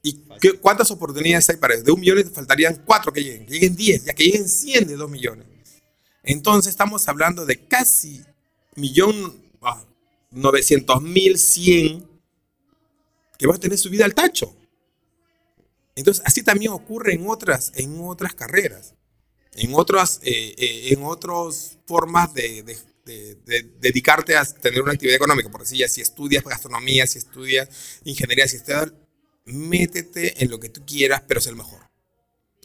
[0.08, 0.24] ¿Y
[0.62, 1.84] cuántas oportunidades hay para eso?
[1.84, 4.96] De un millón faltarían cuatro que lleguen, que lleguen diez, ya que lleguen cien de
[4.96, 5.48] dos millones.
[6.22, 8.24] Entonces estamos hablando de casi
[8.76, 9.84] millón ah,
[10.30, 12.08] novecientos mil cien
[13.38, 14.56] que van a tener su vida al tacho.
[15.96, 18.96] Entonces así también ocurre en otras, en otras carreras
[19.56, 23.38] en otras, eh, eh, en otras formas de, de,
[23.80, 27.70] dedicarte a tener una actividad económica, por decir, si estudias gastronomía, si estudias
[28.04, 28.92] ingeniería, si estudias,
[29.46, 31.80] métete en lo que tú quieras, pero es el mejor.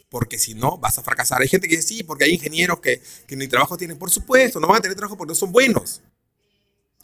[0.08, 1.40] Porque si no, vas a fracasar.
[1.40, 3.98] Hay gente que dice, sí, porque hay ingenieros que, que ni trabajo tienen.
[3.98, 6.02] Por supuesto, no van a tener trabajo porque no son buenos.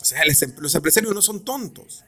[0.01, 2.05] O sea, los empresarios no son tontos.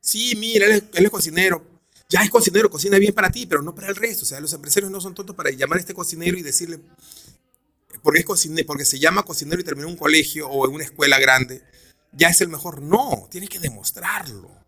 [0.00, 1.64] Sí, mira, él es cocinero,
[2.10, 4.24] ya es cocinero, cocina bien para ti, pero no para el resto.
[4.24, 6.78] O sea, los empresarios no son tontos para llamar a este cocinero y decirle,
[8.02, 10.84] porque, es cocinero, porque se llama cocinero y terminó en un colegio o en una
[10.84, 11.62] escuela grande,
[12.12, 12.82] ya es el mejor.
[12.82, 14.63] No, tienes que demostrarlo.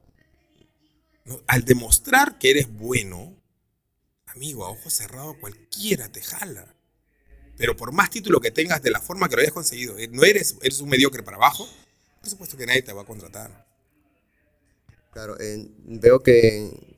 [1.47, 3.35] Al demostrar que eres bueno,
[4.27, 6.75] amigo, a ojo cerrado cualquiera te jala.
[7.57, 10.25] Pero por más título que tengas de la forma que lo hayas conseguido, eh, no
[10.25, 11.69] eres, eres un mediocre para abajo,
[12.21, 13.67] por supuesto que nadie te va a contratar.
[15.13, 16.97] Claro, eh, veo que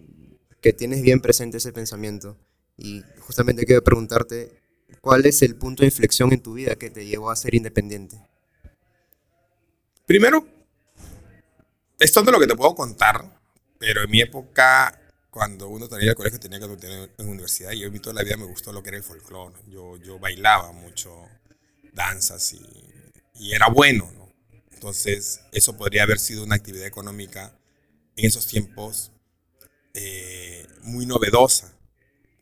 [0.60, 2.36] que tienes bien presente ese pensamiento.
[2.76, 4.60] Y justamente quiero preguntarte,
[5.00, 8.20] ¿cuál es el punto de inflexión en tu vida que te llevó a ser independiente?
[10.06, 10.46] Primero,
[11.98, 13.37] esto es lo que te puedo contar,
[13.78, 17.80] pero en mi época, cuando uno tenía el colegio, tenía que tener en universidad, y
[17.80, 19.54] yo en toda la vida me gustó lo que era el folclore.
[19.68, 21.28] Yo, yo bailaba mucho
[21.92, 22.60] danzas y,
[23.34, 24.32] y era bueno, ¿no?
[24.72, 27.52] Entonces, eso podría haber sido una actividad económica
[28.16, 29.10] en esos tiempos
[29.94, 31.72] eh, muy novedosa,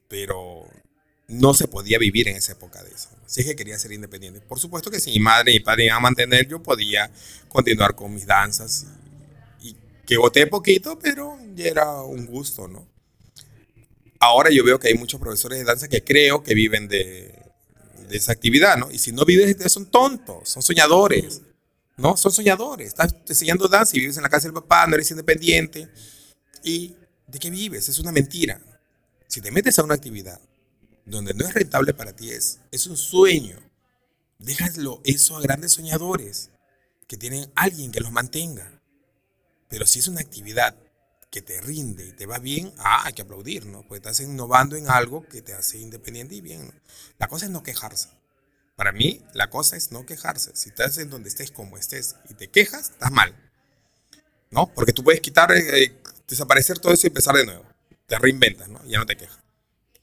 [0.09, 0.68] pero
[1.29, 3.09] no se podía vivir en esa época de eso.
[3.27, 4.40] Si es que quería ser independiente.
[4.40, 7.11] Por supuesto que si mi madre y mi padre iban a mantener, yo podía
[7.49, 8.87] continuar con mis danzas.
[10.07, 12.87] Que voté poquito, pero ya era un gusto, ¿no?
[14.21, 17.35] Ahora yo veo que hay muchos profesores de danza que creo que viven de,
[18.11, 18.90] esa actividad, ¿no?
[18.90, 21.42] Y si no vives de son tontos, son soñadores,
[21.97, 22.16] ¿no?
[22.16, 22.88] Son soñadores.
[22.88, 25.88] Estás enseñando danza y vives en la casa del papá, no eres independiente.
[26.62, 26.95] ¿Y
[27.27, 27.88] de qué vives?
[27.88, 28.61] Es una mentira.
[29.27, 30.40] Si te metes a una actividad
[31.05, 33.59] donde no es rentable para ti, es, es un sueño.
[34.38, 36.51] Déjalo eso a grandes soñadores
[37.09, 38.76] que tienen alguien que los mantenga.
[39.68, 40.76] Pero si es una actividad
[41.31, 43.83] que te rinde y te va bien, ah, hay que aplaudir, ¿no?
[43.83, 46.72] Porque estás innovando en algo que te hace independiente y bien.
[47.18, 48.09] La cosa es no quejarse.
[48.76, 50.52] Para mí, la cosa es no quejarse.
[50.55, 53.35] Si estás en donde estés como estés y te quejas, estás mal.
[54.50, 54.72] ¿No?
[54.72, 57.64] Porque tú puedes quitar, eh, eh, desaparecer todo eso y empezar de nuevo.
[58.07, 58.85] Te reinventas, ¿no?
[58.87, 59.40] Ya no te quejas.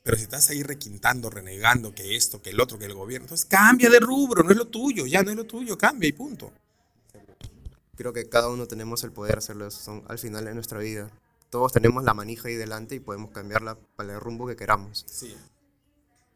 [0.03, 3.45] Pero si estás ahí requintando, renegando que esto, que el otro, que el gobierno, entonces
[3.45, 6.51] cambia de rubro, no es lo tuyo, ya no es lo tuyo, cambia y punto.
[7.95, 11.11] Creo que cada uno tenemos el poder hacerlo son, al final de nuestra vida.
[11.49, 15.05] Todos tenemos la manija ahí delante y podemos cambiarla para el rumbo que queramos.
[15.07, 15.35] Sí.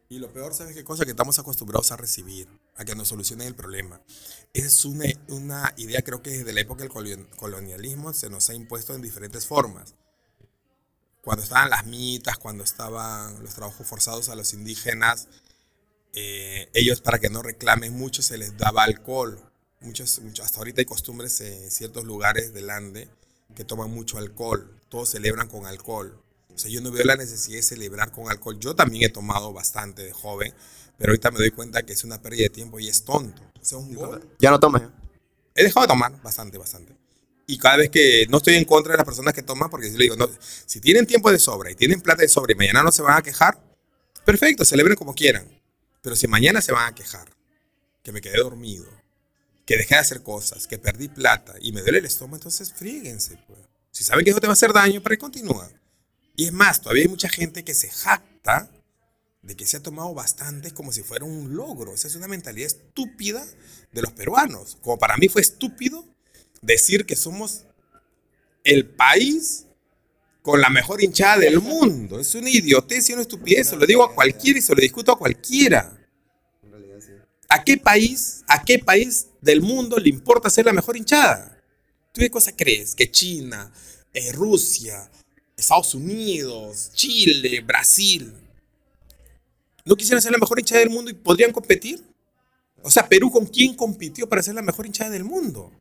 [0.08, 1.04] Y lo peor, ¿sabes qué cosa?
[1.04, 4.00] Que estamos acostumbrados a recibir, a que nos solucionen el problema.
[4.54, 8.94] Es una, una idea, creo que desde la época del colonialismo se nos ha impuesto
[8.94, 9.94] en diferentes formas
[11.28, 15.28] cuando estaban las mitas, cuando estaban los trabajos forzados a los indígenas,
[16.14, 19.47] eh, ellos para que no reclamen mucho se les daba alcohol.
[19.80, 23.08] Muchos, muchos, hasta ahorita hay costumbres en ciertos lugares del Ande
[23.54, 24.80] que toman mucho alcohol.
[24.88, 26.20] Todos celebran con alcohol.
[26.52, 28.58] O sea, yo no veo la necesidad de celebrar con alcohol.
[28.58, 30.52] Yo también he tomado bastante de joven,
[30.96, 33.40] pero ahorita me doy cuenta que es una pérdida de tiempo y es tonto.
[33.60, 34.28] O sea, un gol.
[34.40, 34.82] Ya no tomas.
[35.54, 36.96] He dejado de tomar bastante, bastante.
[37.46, 39.96] Y cada vez que no estoy en contra de las personas que toman, porque si
[39.96, 40.28] le digo, no,
[40.66, 43.16] si tienen tiempo de sobra y tienen plata de sobra y mañana no se van
[43.16, 43.58] a quejar,
[44.24, 45.48] perfecto, celebren como quieran.
[46.02, 47.28] Pero si mañana se van a quejar,
[48.02, 48.86] que me quedé dormido,
[49.68, 53.38] que dejé de hacer cosas, que perdí plata y me duele el estómago, entonces fríguense.
[53.46, 53.58] Pues.
[53.90, 55.70] Si saben que eso te va a hacer daño, ¿para qué continúa?
[56.36, 58.70] Y es más, todavía hay mucha gente que se jacta
[59.42, 61.92] de que se ha tomado bastante como si fuera un logro.
[61.92, 63.44] Esa es una mentalidad estúpida
[63.92, 64.78] de los peruanos.
[64.80, 66.02] Como para mí fue estúpido
[66.62, 67.66] decir que somos
[68.64, 69.66] el país
[70.40, 72.20] con la mejor hinchada del mundo.
[72.20, 73.68] Es una idiotez y una estupidez.
[73.68, 75.97] Se lo digo a cualquiera y se lo discuto a cualquiera.
[77.48, 81.58] ¿A qué país, a qué país del mundo le importa ser la mejor hinchada?
[82.12, 82.94] ¿Tú qué cosa crees?
[82.94, 83.72] Que China,
[84.12, 85.10] eh, Rusia,
[85.56, 88.34] Estados Unidos, Chile, Brasil,
[89.86, 92.04] no quisieran ser la mejor hinchada del mundo y podrían competir?
[92.82, 95.72] O sea, Perú, ¿con quién compitió para ser la mejor hinchada del mundo?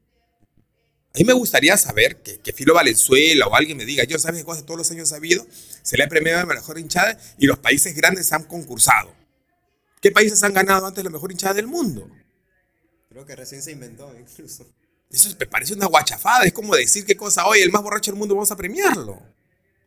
[1.13, 4.39] A mí me gustaría saber que, que Filo Valenzuela o alguien me diga, yo sabes
[4.39, 5.45] qué cosa todos los años ha habido,
[5.81, 9.16] se le ha premiado la mejor hinchada y los países grandes han concursado.
[10.01, 12.09] ¿Qué países han ganado antes la mejor hinchada del mundo?
[13.09, 14.67] Creo que recién se inventó incluso.
[15.09, 18.19] Eso me parece una guachafada, es como decir qué cosa, hoy el más borracho del
[18.19, 19.21] mundo vamos a premiarlo.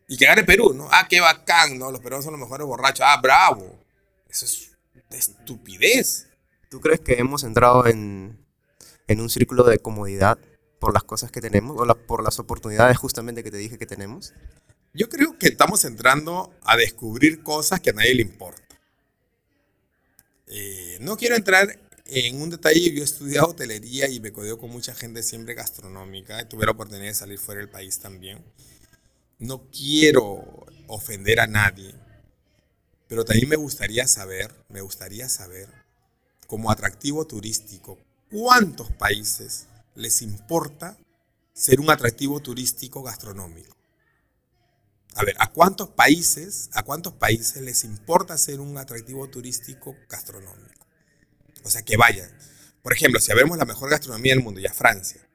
[0.07, 0.89] Y que gane Perú, ¿no?
[0.91, 1.91] Ah, qué bacán, ¿no?
[1.91, 3.05] Los peruanos son los mejores borrachos.
[3.07, 3.79] Ah, bravo.
[4.27, 4.71] Eso es
[5.09, 6.27] estupidez.
[6.69, 8.45] ¿Tú crees que hemos entrado en,
[9.07, 10.37] en un círculo de comodidad
[10.79, 14.33] por las cosas que tenemos o por las oportunidades justamente que te dije que tenemos?
[14.93, 18.61] Yo creo que estamos entrando a descubrir cosas que a nadie le importa.
[20.53, 24.69] Eh, no quiero entrar en un detalle, yo he estudiado hotelería y me codeo con
[24.69, 28.43] mucha gente siempre gastronómica, tuve la oportunidad de salir fuera del país también.
[29.39, 31.95] No quiero ofender a nadie,
[33.07, 35.69] pero también me gustaría saber, me gustaría saber,
[36.47, 37.97] como atractivo turístico,
[38.29, 40.97] cuántos países les importa
[41.53, 43.80] ser un atractivo turístico gastronómico.
[45.15, 50.87] A ver, ¿a cuántos países, a cuántos países les importa ser un atractivo turístico gastronómico?
[51.63, 52.31] O sea, que vayan.
[52.81, 55.27] Por ejemplo, si vemos la mejor gastronomía del mundo, ya Francia.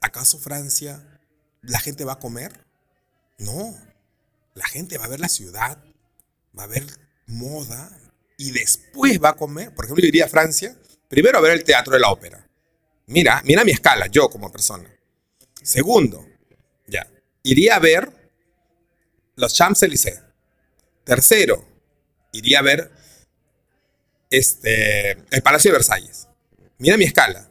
[0.00, 1.20] ¿Acaso Francia
[1.62, 2.66] la gente va a comer?
[3.38, 3.76] No.
[4.54, 5.82] La gente va a ver la ciudad,
[6.58, 6.84] va a ver
[7.26, 7.96] moda
[8.36, 9.74] y después va a comer.
[9.74, 10.76] Por ejemplo, yo iría a Francia,
[11.08, 12.46] primero a ver el teatro de la ópera.
[13.06, 14.90] Mira, mira mi escala, yo como persona.
[15.62, 16.26] Segundo,
[16.86, 17.08] ya,
[17.42, 18.21] iría a ver
[19.36, 20.20] los Champs-Élysées.
[21.04, 21.66] Tercero,
[22.32, 22.90] iría a ver
[24.30, 26.28] este, el Palacio de Versalles.
[26.78, 27.48] Mira mi escala.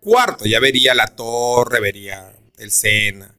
[0.00, 3.34] Cuarto, ya vería la torre, vería el Sena.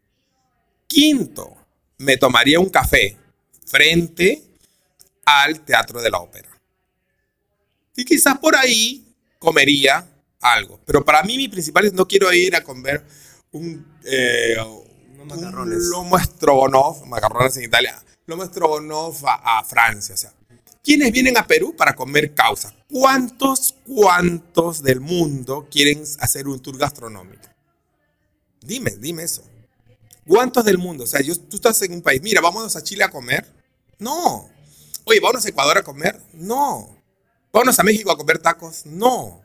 [0.88, 1.58] Quinto,
[1.98, 3.18] me tomaría un café
[3.66, 4.44] frente
[5.26, 6.50] al Teatro de la Ópera.
[7.96, 9.06] Y quizás por ahí
[9.38, 10.08] comería
[10.42, 10.80] algo.
[10.86, 13.04] Pero para mí mi principal es no quiero ir a comer
[13.52, 14.58] un, eh,
[15.36, 20.16] un lomo estrogonoff, macarrones en Italia, lomo estrogonoff a, a, Francia.
[20.16, 20.34] O sea,
[20.84, 22.74] ¿Quiénes vienen a Perú para comer causa?
[22.90, 27.48] ¿Cuántos, cuántos del mundo quieren hacer un tour gastronómico?
[28.62, 29.44] Dime, dime eso.
[30.26, 31.04] ¿Cuántos del mundo?
[31.04, 33.46] O sea, yo, tú estás en un país, mira, vámonos a Chile a comer.
[33.98, 34.50] No.
[35.04, 36.22] Oye, vámonos a Ecuador a comer.
[36.34, 36.98] No.
[37.52, 38.86] Vámonos a México a comer tacos.
[38.86, 39.42] No.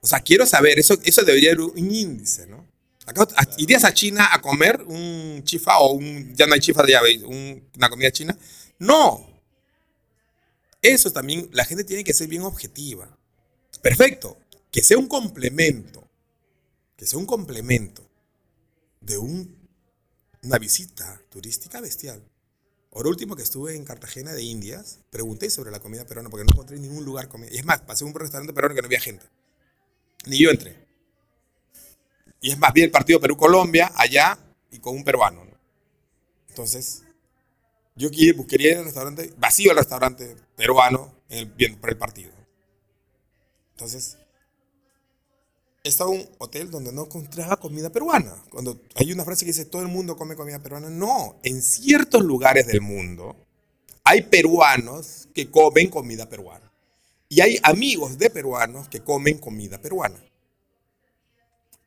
[0.00, 2.57] O sea, quiero saber, eso, eso debería ser un índice, ¿no?
[3.56, 7.24] ¿Irías a China a comer un chifa o un, ya no hay chifa de llave,
[7.76, 8.36] una comida china?
[8.78, 9.26] No.
[10.82, 13.18] Eso también, la gente tiene que ser bien objetiva.
[13.82, 14.38] Perfecto.
[14.70, 16.08] Que sea un complemento.
[16.96, 18.08] Que sea un complemento
[19.00, 19.68] de un,
[20.42, 22.22] una visita turística bestial.
[22.90, 26.52] Por último que estuve en Cartagena de Indias, pregunté sobre la comida peruana porque no
[26.52, 27.50] encontré en ningún lugar comida.
[27.52, 29.26] Y es más, pasé a un restaurante peruano que no había gente.
[30.26, 30.87] Ni yo entré.
[32.40, 34.38] Y es más, vi el partido Perú-Colombia allá
[34.70, 35.48] y con un peruano.
[36.48, 37.02] Entonces,
[37.94, 42.32] yo buscaría ir al restaurante, vacío el restaurante peruano, en el, por el partido.
[43.72, 44.18] Entonces,
[45.84, 48.34] estaba un hotel donde no encontraba comida peruana.
[48.50, 52.22] Cuando hay una frase que dice todo el mundo come comida peruana, no, en ciertos
[52.22, 53.36] lugares del mundo
[54.04, 56.72] hay peruanos que comen comida peruana.
[57.28, 60.18] Y hay amigos de peruanos que comen comida peruana.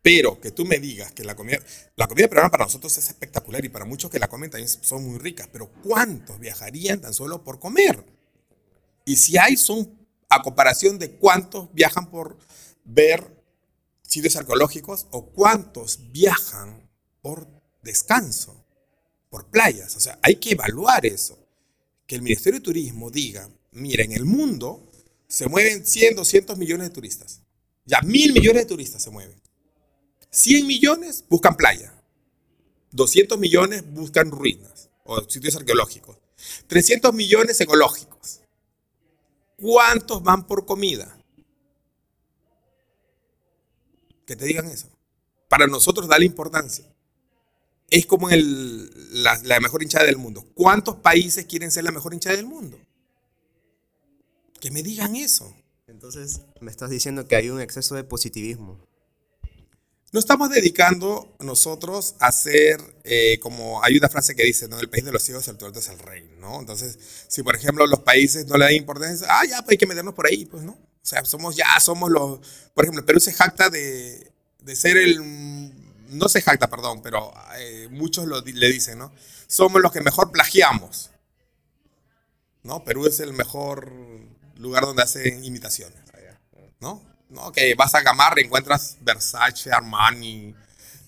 [0.02, 1.60] Pero que tú me digas que la comida,
[1.96, 5.04] la comida peruana para nosotros es espectacular y para muchos que la comen también son
[5.06, 8.04] muy ricas, pero ¿cuántos viajarían tan solo por comer?
[9.06, 12.38] Y si hay, son a comparación de cuántos viajan por
[12.84, 13.42] ver
[14.02, 16.90] sitios arqueológicos o cuántos viajan
[17.22, 17.48] por
[17.84, 18.66] descanso,
[19.30, 19.96] por playas.
[19.96, 21.38] O sea, hay que evaluar eso.
[22.08, 24.92] Que el Ministerio de Turismo diga, mira, en el mundo
[25.28, 27.42] se mueven 100, 200 millones de turistas.
[27.86, 29.42] Ya mil millones de turistas se mueven.
[30.32, 31.94] 100 millones buscan playa.
[32.92, 36.18] 200 millones buscan ruinas o sitios arqueológicos.
[36.68, 38.42] 300 millones ecológicos.
[39.58, 41.18] ¿Cuántos van por comida?
[44.26, 44.88] Que te digan eso.
[45.50, 46.86] Para nosotros da la importancia.
[47.90, 50.48] Es como la, la mejor hinchada del mundo.
[50.56, 52.80] ¿Cuántos países quieren ser la mejor hinchada del mundo?
[54.62, 55.54] Que me digan eso.
[55.88, 58.80] Entonces, me estás diciendo que hay un exceso de positivismo.
[60.14, 64.78] Nos estamos dedicando nosotros a hacer, eh, como hay una frase que dice, ¿no?
[64.78, 66.60] El país de los ciegos, el tuerto es el rey, ¿no?
[66.60, 69.88] Entonces, si por ejemplo los países no le dan importancia, ah, ya, pues hay que
[69.88, 70.74] meternos por ahí, pues, ¿no?
[70.74, 72.40] O sea, somos ya, somos los,
[72.74, 75.22] por ejemplo, Perú se jacta de, de ser el,
[76.10, 79.14] no se jacta, perdón, pero eh, muchos lo, le dicen, ¿no?
[79.48, 81.12] Somos los que mejor plagiamos,
[82.64, 82.84] ¿no?
[82.84, 83.94] Perú es el mejor
[84.58, 86.02] lugar donde hacen imitaciones,
[86.82, 87.11] ¿no?
[87.32, 87.52] ¿No?
[87.52, 90.54] Que vas a Gamarra y encuentras Versace, Armani,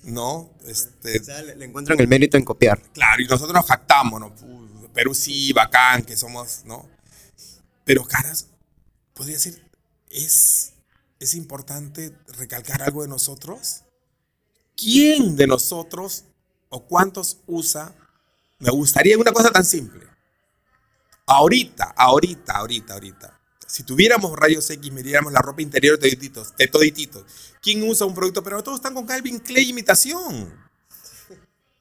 [0.03, 0.49] ¿no?
[0.65, 2.81] Este, o sea, le, encuentran el mérito en copiar.
[2.93, 4.33] Claro, y nosotros nos jactamos, ¿no?
[4.93, 6.87] Perú sí, bacán, que somos, ¿no?
[7.83, 8.47] Pero, caras,
[9.13, 9.61] podría decir,
[10.09, 10.73] ¿es,
[11.19, 13.83] ¿es importante recalcar algo de nosotros?
[14.77, 16.25] ¿Quién de nosotros
[16.69, 17.93] o cuántos usa?
[18.59, 20.05] Me gustaría una cosa tan simple.
[21.25, 23.32] Ahorita, ahorita, ahorita, ahorita
[23.73, 27.25] si tuviéramos rayos X, midiéramos la ropa interior de todititos, de todititos.
[27.59, 28.43] ¿Quién usa un producto?
[28.43, 30.55] Pero todos están con Calvin Klein imitación.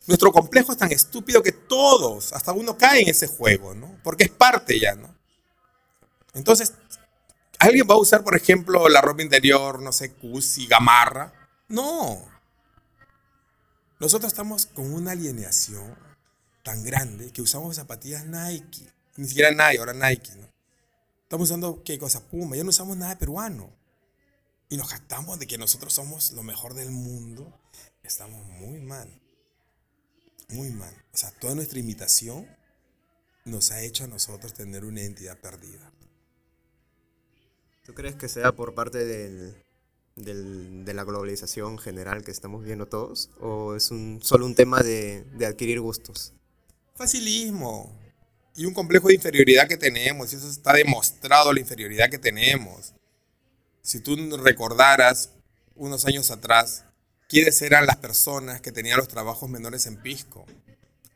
[0.07, 3.95] Nuestro complejo es tan estúpido que todos, hasta uno cae en ese juego, ¿no?
[4.03, 5.15] Porque es parte ya, ¿no?
[6.33, 6.73] Entonces,
[7.59, 11.31] ¿alguien va a usar, por ejemplo, la ropa interior, no sé, Cusi, Gamarra?
[11.69, 12.27] No.
[14.01, 15.95] Nosotros estamos con una alienación
[16.63, 18.91] tan grande que usamos zapatillas Nike.
[19.17, 20.52] Ni siquiera Nike, ahora Nike, ¿no?
[21.33, 22.29] Estamos usando, ¿qué cosa?
[22.29, 22.57] Puma.
[22.57, 23.75] Ya no usamos nada peruano.
[24.69, 27.59] Y nos jactamos de que nosotros somos lo mejor del mundo.
[28.03, 29.09] Estamos muy mal.
[30.51, 30.95] Muy mal.
[31.11, 32.47] O sea, toda nuestra imitación
[33.47, 35.91] nos ha hecho a nosotros tener una identidad perdida.
[37.87, 43.31] ¿Tú crees que sea por parte del, de la globalización general que estamos viendo todos?
[43.41, 46.35] ¿O es un, solo un tema de, de adquirir gustos?
[46.95, 48.02] Facilismo
[48.55, 52.93] y un complejo de inferioridad que tenemos, y eso está demostrado la inferioridad que tenemos.
[53.83, 55.31] Si tú recordaras
[55.75, 56.85] unos años atrás,
[57.29, 60.47] quiénes eran las personas que tenían los trabajos menores en Pisco,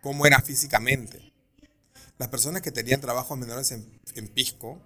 [0.00, 1.32] cómo eran físicamente.
[2.18, 4.80] Las personas que tenían trabajos menores en, en Pisco,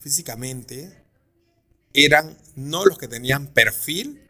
[0.00, 1.04] físicamente,
[1.94, 4.28] eran no los que tenían perfil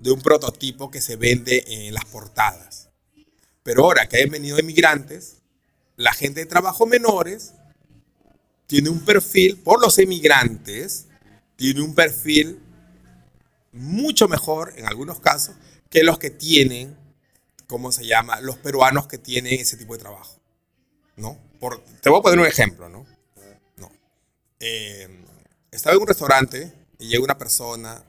[0.00, 2.88] de un prototipo que se vende en las portadas.
[3.62, 5.37] Pero ahora que han venido emigrantes,
[5.98, 7.54] la gente de trabajo menores
[8.66, 11.06] tiene un perfil, por los emigrantes,
[11.56, 12.62] tiene un perfil
[13.72, 15.56] mucho mejor, en algunos casos,
[15.90, 16.96] que los que tienen,
[17.66, 18.40] ¿cómo se llama?
[18.40, 20.38] Los peruanos que tienen ese tipo de trabajo.
[21.16, 21.36] ¿No?
[21.58, 23.04] Por, te voy a poner un ejemplo, ¿no?
[24.60, 25.08] eh,
[25.72, 28.04] estaba en un restaurante y llega una persona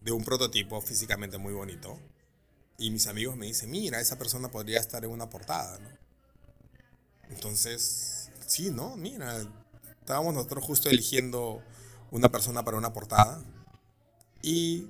[0.00, 1.98] de un prototipo físicamente muy bonito.
[2.78, 6.03] Y mis amigos me dicen, mira, esa persona podría estar en una portada, ¿no?
[7.30, 8.96] Entonces, sí, ¿no?
[8.96, 9.42] Mira,
[10.00, 11.62] estábamos nosotros justo eligiendo
[12.10, 13.42] una persona para una portada.
[14.42, 14.86] Y,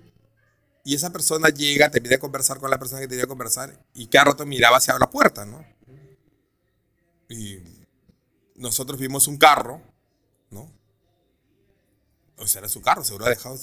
[0.84, 4.08] y esa persona llega, te pide conversar con la persona que te quería conversar y
[4.08, 5.64] cada rato miraba hacia la puerta, ¿no?
[7.28, 7.60] Y
[8.56, 9.80] nosotros vimos un carro,
[10.50, 10.70] ¿no?
[12.36, 13.58] O sea, era su carro, seguro ha dejado.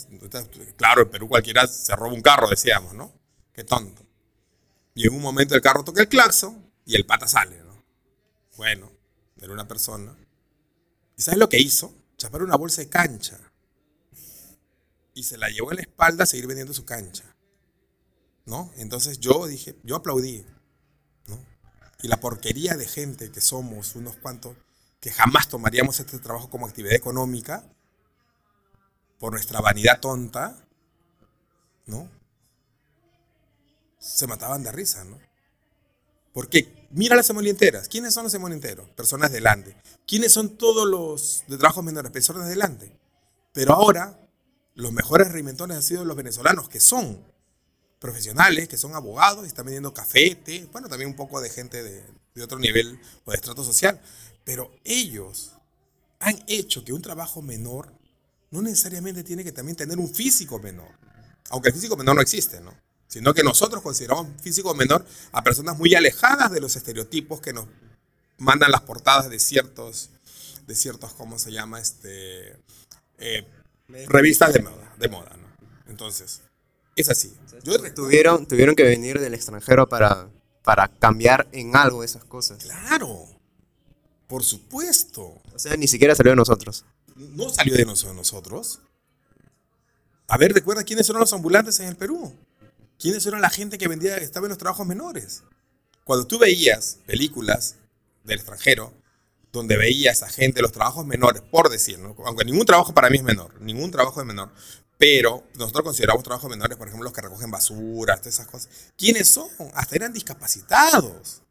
[0.77, 3.13] Claro, en Perú cualquiera se roba un carro, decíamos, ¿no?
[3.53, 4.03] Qué tonto.
[4.95, 7.60] Y en un momento el carro toca el claxon y el pata sale.
[8.57, 8.91] Bueno,
[9.37, 10.15] era una persona.
[11.17, 11.93] ¿Y sabes lo que hizo?
[12.17, 13.39] Chapar una bolsa de cancha.
[15.13, 17.35] Y se la llevó en la espalda a seguir vendiendo su cancha.
[18.45, 18.71] ¿No?
[18.77, 20.45] Entonces yo dije, yo aplaudí.
[21.27, 21.37] ¿no?
[22.01, 24.55] Y la porquería de gente que somos, unos cuantos,
[24.99, 27.65] que jamás tomaríamos este trabajo como actividad económica,
[29.19, 30.67] por nuestra vanidad tonta,
[31.85, 32.09] ¿no?
[33.99, 35.19] Se mataban de risa, ¿no?
[36.33, 37.87] Porque mira las enteras.
[37.87, 38.89] ¿Quiénes son los enteros?
[38.89, 39.75] Personas delante.
[40.07, 42.11] ¿Quiénes son todos los de trabajos menores?
[42.11, 42.91] Personas delante.
[43.53, 44.19] Pero ahora,
[44.75, 47.23] los mejores reinventones han sido los venezolanos, que son
[47.99, 50.39] profesionales, que son abogados, y están vendiendo café,
[50.71, 52.03] bueno, también un poco de gente de,
[52.33, 54.01] de otro nivel o de estrato social.
[54.43, 55.53] Pero ellos
[56.19, 57.93] han hecho que un trabajo menor
[58.49, 60.89] no necesariamente tiene que también tener un físico menor.
[61.49, 62.73] Aunque el físico menor no existe, ¿no?
[63.11, 67.67] Sino que nosotros consideramos físico menor a personas muy alejadas de los estereotipos que nos
[68.37, 70.09] mandan las portadas de ciertos,
[70.65, 71.79] de ciertos, ¿cómo se llama?
[71.79, 72.57] Este,
[73.17, 73.45] eh,
[74.07, 75.47] revistas de moda, de moda, ¿no?
[75.87, 76.41] Entonces,
[76.95, 77.35] es así.
[77.93, 80.29] tuvieron, tuvieron que venir del extranjero para,
[80.63, 82.63] para cambiar en algo esas cosas.
[82.63, 83.27] Claro,
[84.27, 85.41] por supuesto.
[85.53, 86.85] O sea, ni siquiera salió de nosotros
[87.29, 88.79] no salió de nosotros.
[90.27, 92.33] A ver, recuerda quiénes eran los ambulantes en el Perú.
[93.01, 95.41] ¿Quiénes eran la gente que vendía, estaba en los trabajos menores?
[96.03, 97.77] Cuando tú veías películas
[98.23, 98.93] del extranjero,
[99.51, 103.23] donde veías a gente los trabajos menores, por decir, aunque ningún trabajo para mí es
[103.23, 104.51] menor, ningún trabajo es menor,
[104.99, 108.69] pero nosotros consideramos trabajos menores, por ejemplo, los que recogen basura, todas esas cosas.
[108.95, 109.49] ¿Quiénes son?
[109.73, 111.41] Hasta eran discapacitados,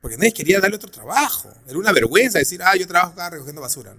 [0.00, 1.52] porque nadie quería darle otro trabajo.
[1.68, 3.94] Era una vergüenza decir, ah, yo trabajo acá recogiendo basura.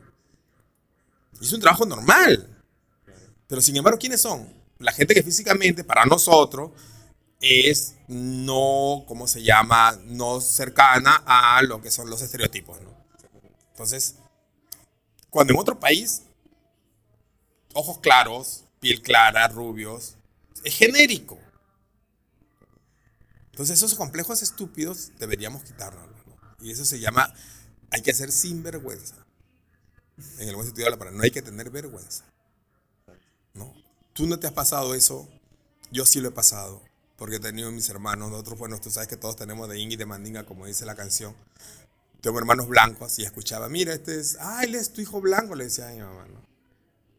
[1.39, 2.49] Es un trabajo normal.
[3.45, 4.51] Pero sin embargo, ¿quiénes son?
[4.79, 6.71] La gente que físicamente, para nosotros,
[7.41, 9.99] es no, ¿cómo se llama?
[10.05, 12.81] No cercana a lo que son los estereotipos.
[12.81, 12.95] ¿no?
[13.71, 14.15] Entonces,
[15.29, 16.23] cuando en otro país,
[17.73, 20.15] ojos claros, piel clara, rubios,
[20.63, 21.39] es genérico.
[23.51, 26.07] Entonces, esos complejos estúpidos deberíamos quitarnos.
[26.25, 26.37] ¿no?
[26.59, 27.33] Y eso se llama,
[27.91, 29.25] hay que ser sinvergüenza
[30.39, 32.23] en el buen sentido de la palabra, no hay que tener vergüenza.
[33.53, 33.73] ¿no?
[34.13, 35.29] Tú no te has pasado eso,
[35.91, 36.81] yo sí lo he pasado,
[37.17, 40.05] porque he tenido mis hermanos, nosotros, bueno, tú sabes que todos tenemos de Ingi de
[40.05, 41.35] Mandinga, como dice la canción.
[42.21, 45.65] Tengo hermanos blancos y escuchaba, mira, este es, ah, él es tu hijo blanco, le
[45.65, 46.43] decía a mi mamá, ¿no?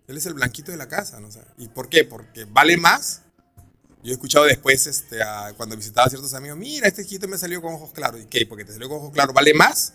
[0.08, 1.28] Él es el blanquito de la casa, ¿no?
[1.58, 2.04] ¿Y por qué?
[2.04, 3.22] Porque vale más.
[4.02, 5.18] Yo he escuchado después, este,
[5.56, 8.20] cuando visitaba a ciertos amigos, mira, este hijito me salió con ojos claros.
[8.20, 8.46] ¿Y qué?
[8.46, 9.94] Porque te salió con ojos claros, ¿vale más?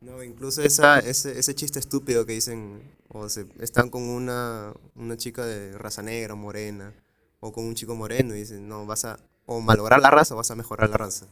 [0.00, 5.16] No, incluso esa, ese, ese chiste estúpido que dicen, o se, están con una, una
[5.16, 6.92] chica de raza negra, morena,
[7.40, 10.36] o con un chico moreno, y dicen, no, vas a o malograr la raza o
[10.36, 11.26] vas a mejorar la raza.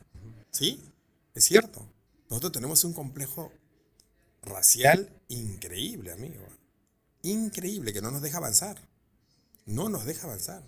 [0.51, 0.83] Sí,
[1.35, 1.87] es cierto.
[2.29, 3.53] Nosotros tenemos un complejo
[4.43, 6.45] racial increíble, amigo.
[7.23, 8.77] Increíble, que no nos deja avanzar.
[9.67, 10.65] No nos deja avanzar.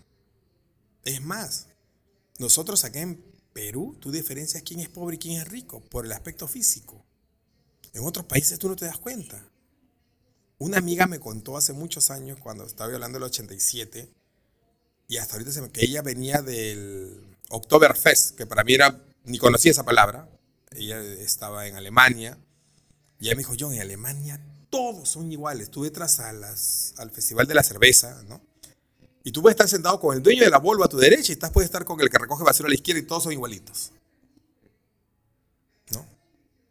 [1.05, 1.67] Es más,
[2.39, 3.21] nosotros acá en
[3.53, 7.05] Perú, tú diferencias quién es pobre y quién es rico por el aspecto físico.
[7.93, 9.45] En otros países tú no te das cuenta.
[10.59, 14.09] Una amiga me contó hace muchos años, cuando estaba hablando del 87,
[15.11, 19.39] y hasta ahorita se me, que ella venía del Oktoberfest, que para mí era, ni
[19.39, 20.29] conocía esa palabra.
[20.71, 22.39] Ella estaba en Alemania,
[23.19, 24.41] y ella me dijo, yo en Alemania
[24.71, 25.69] todos son iguales.
[25.69, 28.41] Tú entras a las, al Festival de la Cerveza, ¿no?
[29.25, 31.35] Y tú puedes estar sentado con el dueño de la Volvo a tu derecha y
[31.35, 33.91] estás puedes estar con el que recoge basura a la izquierda y todos son igualitos.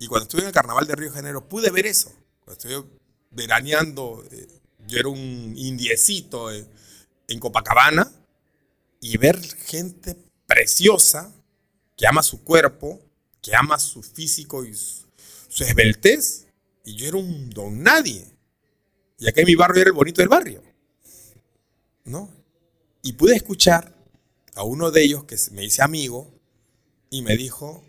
[0.01, 2.09] Y cuando estuve en el carnaval de Río de Janeiro pude ver eso.
[2.45, 2.89] Cuando estuve
[3.31, 4.47] veraneando, eh,
[4.87, 6.65] yo era un indiecito eh,
[7.27, 8.09] en Copacabana
[8.99, 11.33] y ver gente preciosa
[11.95, 12.99] que ama su cuerpo,
[13.41, 16.47] que ama su físico y su, esbeltez.
[16.85, 18.25] Y yo era un don nadie.
[19.17, 20.63] Y acá en mi barrio era el bonito del barrio.
[22.05, 22.29] ¿No?
[23.03, 23.95] Y pude escuchar
[24.55, 26.33] a uno de ellos que me dice amigo
[27.09, 27.83] y me dijo,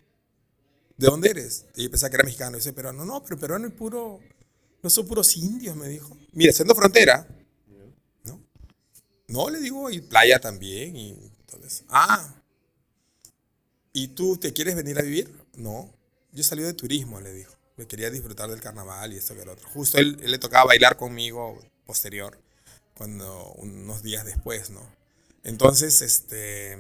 [0.97, 1.67] ¿de dónde eres?
[1.77, 2.57] Y yo pensaba que era mexicano.
[2.57, 4.21] Y dice, peruano, no, pero peruano y puro,
[4.83, 6.17] No son puros indios, me dijo.
[6.33, 7.27] Mira, siendo frontera.
[9.31, 9.49] ¿No?
[9.49, 10.97] Le digo, y playa también.
[10.97, 11.11] Y
[11.41, 12.35] entonces, ah,
[13.93, 15.33] ¿y tú te quieres venir a vivir?
[15.57, 15.93] No,
[16.33, 17.55] yo salí de turismo, le dijo.
[17.77, 19.69] Me quería disfrutar del carnaval y esto que el otro.
[19.71, 22.39] Justo él, él le tocaba bailar conmigo posterior,
[22.95, 24.87] cuando unos días después, ¿no?
[25.45, 26.77] Entonces, este...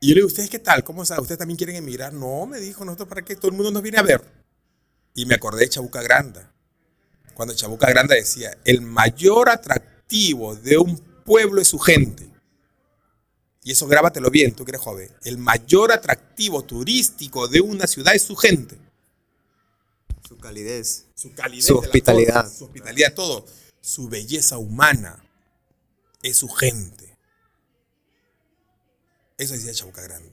[0.00, 0.82] Y yo le digo, ¿ustedes qué tal?
[0.82, 1.22] ¿Cómo saben?
[1.22, 2.12] ¿Ustedes también quieren emigrar?
[2.12, 4.22] No, me dijo, nosotros para qué, todo el mundo nos viene a ver.
[5.14, 6.52] Y me acordé de Chabuca Granda.
[7.34, 12.28] Cuando Chabuca Granda decía, el mayor atractivo de un pueblo es su gente.
[13.62, 15.10] Y eso grábatelo bien, tú que eres joven.
[15.22, 18.78] El mayor atractivo turístico de una ciudad es su gente.
[20.26, 21.06] Su calidez.
[21.14, 21.66] Su calidez.
[21.66, 22.50] Su hospitalidad.
[22.50, 23.44] su hospitalidad, todo.
[23.80, 25.22] Su belleza humana
[26.22, 27.16] es su gente.
[29.36, 30.30] Eso decía Chabuca Grande.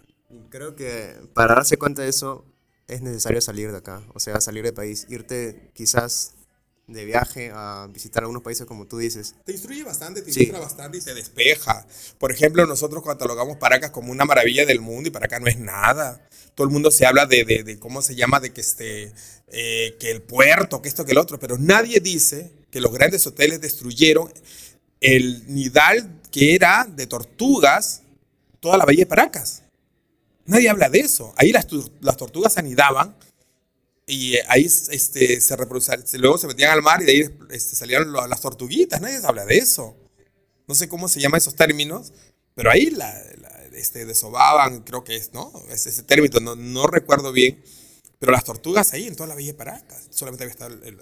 [0.49, 2.45] Creo que para darse cuenta de eso
[2.87, 6.35] es necesario salir de acá, o sea, salir del país, irte quizás
[6.87, 9.35] de viaje a visitar algunos países como tú dices.
[9.43, 11.85] Te instruye bastante, te ilustra bastante y te despeja.
[12.17, 15.59] Por ejemplo, nosotros catalogamos Paracas como una maravilla del mundo y para acá no es
[15.59, 16.25] nada.
[16.55, 19.11] Todo el mundo se habla de, de, cómo se llama, de que, este,
[19.49, 23.27] eh, que el puerto, que esto, que el otro, pero nadie dice que los grandes
[23.27, 24.31] hoteles destruyeron
[25.01, 28.01] el nidal que era de tortugas
[28.61, 29.63] toda la bahía de Paracas.
[30.45, 31.33] Nadie habla de eso.
[31.35, 31.67] Ahí las,
[31.99, 33.13] las tortugas anidaban
[34.09, 38.11] y ahí este, se reproducían, luego se metían al mar y de ahí este, salían
[38.11, 39.97] las tortuguitas, nadie habla de eso.
[40.65, 42.13] No sé cómo se llaman esos términos,
[42.55, 43.13] pero ahí la,
[43.73, 45.51] este, desovaban, creo que es, ¿no?
[45.69, 47.61] Es ese término, no, no, recuerdo bien,
[48.17, 50.97] pero las tortugas ahí en toda la Villa de Paracas, solamente había estado el,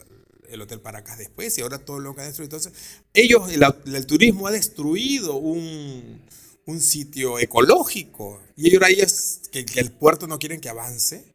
[0.49, 2.57] el, Hotel Paracas después y ahora todo lo que ha destruido.
[2.57, 2.73] Entonces,
[3.13, 6.23] ellos, el, turismo ha destruido un,
[6.65, 11.34] un, sitio ecológico y ahora ellos, que, que el puerto no quieren que avance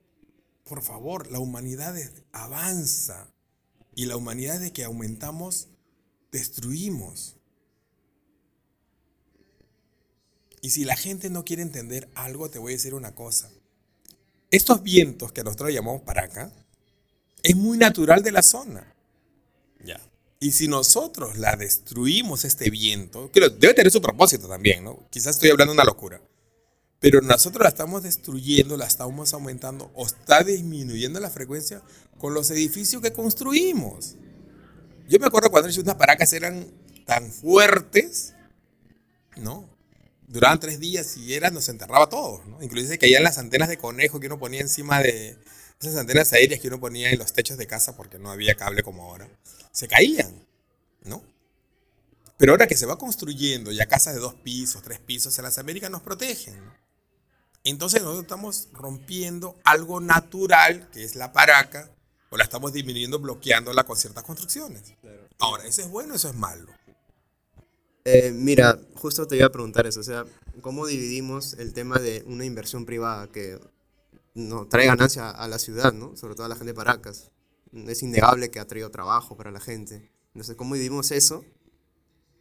[0.71, 1.97] por favor, la humanidad
[2.31, 3.27] avanza
[3.97, 5.67] y la humanidad de que aumentamos,
[6.31, 7.35] destruimos.
[10.63, 13.51] Y si la gente no quiere entender algo, te voy a decir una cosa.
[14.53, 16.53] Estos vientos que nosotros llamamos para acá,
[17.43, 18.95] es muy natural de la zona.
[19.85, 20.01] Ya.
[20.39, 25.05] Y si nosotros la destruimos, este viento, que debe tener su propósito también, ¿no?
[25.11, 26.23] Quizás estoy hablando una locura.
[27.01, 31.83] Pero nosotros la estamos destruyendo, la estamos aumentando o está disminuyendo la frecuencia
[32.19, 34.17] con los edificios que construimos.
[35.09, 36.71] Yo me acuerdo cuando unas paracas eran
[37.07, 38.35] tan fuertes,
[39.37, 39.69] ¿no?
[40.29, 42.63] Duraban tres días y eran, nos enterraba todos, ¿no?
[42.63, 45.39] Inclusive caían las antenas de conejo que uno ponía encima de
[45.81, 48.83] esas antenas aéreas que uno ponía en los techos de casa porque no había cable
[48.83, 49.27] como ahora.
[49.73, 50.47] Se caían,
[51.03, 51.25] ¿no?
[52.37, 55.57] Pero ahora que se va construyendo ya casas de dos pisos, tres pisos en las
[55.57, 56.90] Américas nos protegen, ¿no?
[57.65, 61.91] Entonces nosotros estamos rompiendo algo natural, que es la paraca,
[62.31, 64.95] o la estamos disminuyendo, bloqueándola con ciertas construcciones.
[65.39, 66.73] Ahora, ¿eso es bueno o eso es malo?
[68.05, 70.25] Eh, mira, justo te iba a preguntar eso, o sea,
[70.63, 73.61] ¿cómo dividimos el tema de una inversión privada que
[74.35, 76.17] no, trae ganancia a la ciudad, ¿no?
[76.17, 77.31] sobre todo a la gente de Paracas?
[77.73, 80.11] Es innegable que ha traído trabajo para la gente.
[80.29, 81.45] Entonces, ¿cómo dividimos eso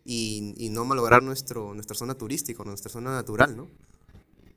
[0.06, 3.68] y, y no malograr nuestro, nuestra zona turística, nuestra zona natural, ¿no?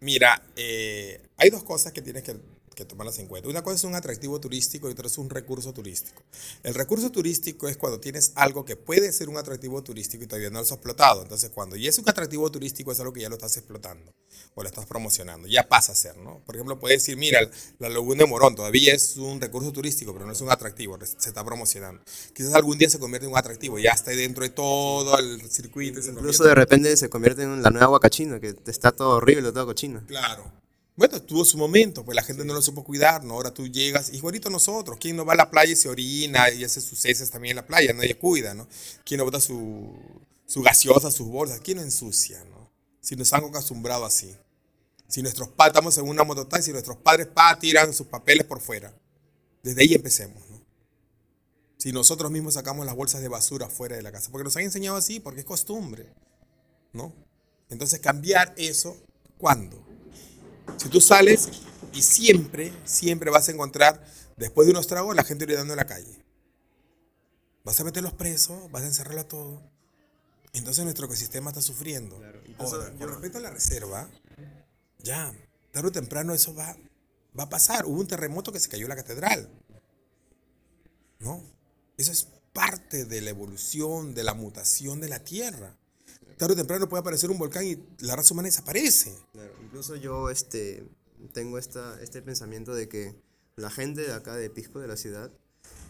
[0.03, 2.35] Mira, eh, hay dos cosas que tienes que
[2.75, 3.49] que tomarlas en cuenta.
[3.49, 6.23] Una cosa es un atractivo turístico y otra es un recurso turístico.
[6.63, 10.51] El recurso turístico es cuando tienes algo que puede ser un atractivo turístico y todavía
[10.51, 11.23] no lo has explotado.
[11.23, 14.13] Entonces, cuando ya es un atractivo turístico, es algo que ya lo estás explotando
[14.55, 15.49] o lo estás promocionando.
[15.49, 16.43] Ya pasa a ser, ¿no?
[16.45, 17.41] Por ejemplo, puedes decir, mira,
[17.79, 21.29] la Laguna de Morón todavía es un recurso turístico, pero no es un atractivo, se
[21.29, 22.03] está promocionando.
[22.35, 26.01] Quizás algún día se convierte en un atractivo, ya está dentro de todo el circuito.
[26.01, 30.03] Incluso de repente se convierte en la nueva Huacachina, que está todo horrible, todo cochino.
[30.07, 30.62] Claro.
[30.95, 33.35] Bueno, tuvo su momento, pues la gente no lo supo cuidar, ¿no?
[33.35, 36.65] Ahora tú llegas, igualito nosotros, ¿quién no va a la playa y se orina y
[36.65, 37.95] hace sus heces también en la playa?
[37.95, 38.69] Nadie cuida, ¿no?
[39.05, 39.91] ¿Quién no bota su,
[40.47, 41.61] su gaseosa, sus bolsas?
[41.61, 42.71] ¿Quién no ensucia, ¿no?
[43.01, 44.37] Si nos han acostumbrado así.
[45.09, 48.61] Si nuestros padres, estamos en una mototaxi, si nuestros padres pa, tiran sus papeles por
[48.61, 48.95] fuera.
[49.63, 50.63] Desde ahí empecemos, ¿no?
[51.79, 54.65] Si nosotros mismos sacamos las bolsas de basura fuera de la casa, porque nos han
[54.65, 56.13] enseñado así, porque es costumbre,
[56.93, 57.15] ¿no?
[57.71, 58.97] Entonces cambiar eso,
[59.39, 59.92] ¿cuándo?
[60.77, 61.49] Si tú sales
[61.93, 64.05] y siempre, siempre vas a encontrar,
[64.37, 66.25] después de unos tragos, la gente gritando en la calle.
[67.65, 69.63] Vas a meterlos presos, vas a encerrarlo a todo.
[70.53, 72.21] Entonces nuestro ecosistema está sufriendo.
[72.59, 74.09] con respecto a la reserva,
[74.99, 75.33] ya,
[75.71, 76.77] tarde o temprano eso va,
[77.39, 77.87] va a pasar.
[77.87, 79.49] Hubo un terremoto que se cayó la catedral.
[81.21, 81.43] ¿No?
[81.97, 85.77] Eso es parte de la evolución, de la mutación de la Tierra
[86.37, 89.15] tarde o temprano puede aparecer un volcán y la raza humana desaparece.
[89.65, 90.85] incluso yo este,
[91.33, 93.15] tengo esta, este pensamiento de que
[93.57, 95.31] la gente de acá de Pisco, de la ciudad,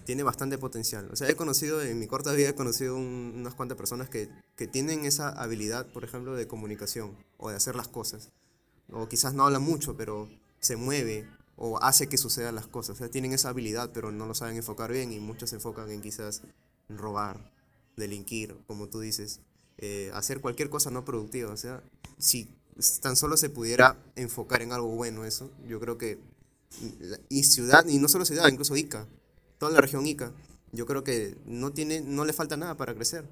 [0.04, 1.08] tiene bastante potencial.
[1.12, 4.28] O sea, he conocido, en mi corta vida he conocido un- unas cuantas personas que,
[4.56, 8.30] que tienen esa habilidad, por ejemplo, de comunicación o de hacer las cosas.
[8.90, 10.28] O quizás no habla mucho, pero
[10.58, 12.96] se mueve o hace que sucedan las cosas.
[12.96, 15.88] O sea, tienen esa habilidad, pero no lo saben enfocar bien y muchos se enfocan
[15.90, 16.42] en quizás
[16.88, 17.52] robar,
[17.96, 19.40] delinquir, como tú dices,
[19.78, 21.52] eh, hacer cualquier cosa no productiva.
[21.52, 21.82] O sea,
[22.18, 22.48] si
[23.00, 26.18] tan solo se pudiera enfocar en algo bueno eso, yo creo que
[27.28, 29.06] y ciudad, y no solo ciudad, incluso Ica,
[29.58, 30.32] toda la región Ica,
[30.72, 33.24] yo creo que no, tiene, no le falta nada para crecer.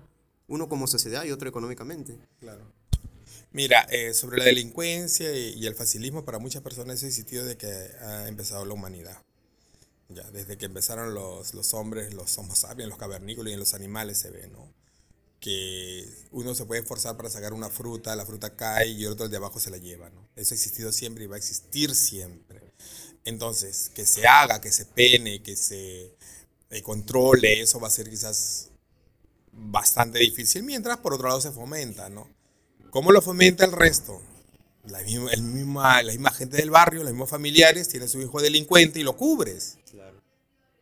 [0.47, 2.19] Uno como sociedad y otro económicamente.
[2.41, 2.65] Claro.
[3.53, 7.57] Mira, eh, sobre la delincuencia y, el facilismo, para muchas personas es el sitio de
[7.57, 9.17] que ha empezado la humanidad.
[10.09, 13.75] Ya, desde que empezaron los, los hombres, los homo sapiens, los cavernícolas y en los
[13.75, 14.73] animales se ve, ¿no?
[15.41, 19.25] Que uno se puede esforzar para sacar una fruta, la fruta cae y el otro
[19.25, 20.29] el de abajo se la lleva, ¿no?
[20.37, 22.61] Eso ha existido siempre y va a existir siempre.
[23.25, 26.15] Entonces, que se haga, que se pene, que se
[26.71, 28.71] eh, controle, eso va a ser quizás
[29.53, 32.29] bastante difícil, mientras por otro lado se fomenta, ¿no?
[32.91, 34.21] ¿Cómo lo fomenta el resto?
[34.85, 38.41] La misma, el misma, la misma gente del barrio, los mismos familiares, tiene su hijo
[38.41, 39.79] delincuente y lo cubres,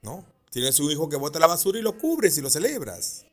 [0.03, 0.25] ¿no?
[0.51, 3.27] Tiene su hijo que bota la basura y lo cubres y lo celebras,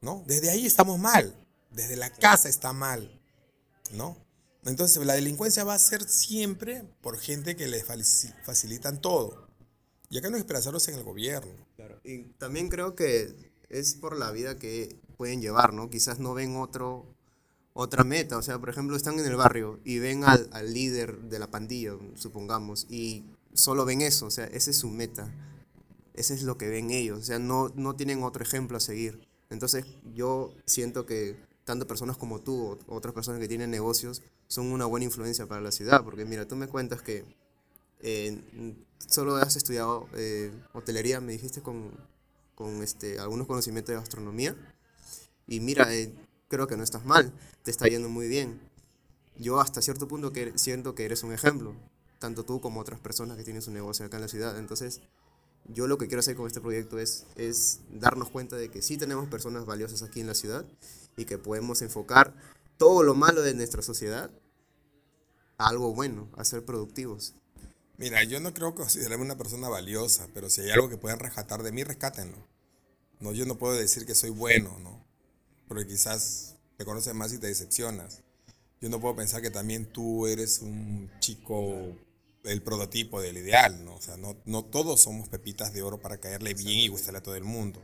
[0.00, 0.24] ¿no?
[0.26, 1.34] Desde ahí estamos mal,
[1.70, 3.20] desde la casa está mal,
[3.92, 4.16] ¿no?
[4.64, 9.46] Entonces la delincuencia va a ser siempre por gente que le faci- facilitan todo.
[10.08, 11.52] Y acá no hay esperanzarlos en el gobierno.
[11.76, 12.00] Claro.
[12.04, 15.90] Y también creo que es por la vida que pueden llevar, ¿no?
[15.90, 17.06] Quizás no ven otro,
[17.72, 18.38] otra meta.
[18.38, 21.50] O sea, por ejemplo, están en el barrio y ven al, al líder de la
[21.50, 24.26] pandilla, supongamos, y solo ven eso.
[24.26, 25.32] O sea, esa es su meta.
[26.14, 27.18] Ese es lo que ven ellos.
[27.20, 29.26] O sea, no, no tienen otro ejemplo a seguir.
[29.50, 29.84] Entonces,
[30.14, 34.86] yo siento que tanto personas como tú o otras personas que tienen negocios son una
[34.86, 36.04] buena influencia para la ciudad.
[36.04, 37.24] Porque mira, tú me cuentas que
[38.00, 38.40] eh,
[39.08, 41.90] solo has estudiado eh, hotelería, me dijiste, con,
[42.54, 44.56] con este, algunos conocimientos de gastronomía.
[45.46, 46.12] Y mira, eh,
[46.48, 47.32] creo que no estás mal,
[47.62, 48.60] te está yendo muy bien.
[49.38, 51.74] Yo hasta cierto punto que siento que eres un ejemplo,
[52.18, 54.58] tanto tú como otras personas que tienen su negocio acá en la ciudad.
[54.58, 55.00] Entonces,
[55.68, 58.96] yo lo que quiero hacer con este proyecto es, es darnos cuenta de que sí
[58.96, 60.64] tenemos personas valiosas aquí en la ciudad
[61.16, 62.34] y que podemos enfocar
[62.76, 64.30] todo lo malo de nuestra sociedad
[65.58, 67.34] a algo bueno, a ser productivos.
[67.98, 71.62] Mira, yo no creo considerarme una persona valiosa, pero si hay algo que puedan rescatar
[71.62, 72.36] de mí, rescátenlo.
[73.20, 75.02] No, yo no puedo decir que soy bueno, ¿no?
[75.66, 78.22] Porque quizás te conoces más y te decepcionas.
[78.82, 81.96] Yo no puedo pensar que también tú eres un chico,
[82.46, 83.94] el prototipo del ideal, ¿no?
[83.94, 87.22] O sea, no, no todos somos pepitas de oro para caerle bien y gustarle a
[87.22, 87.82] todo el mundo.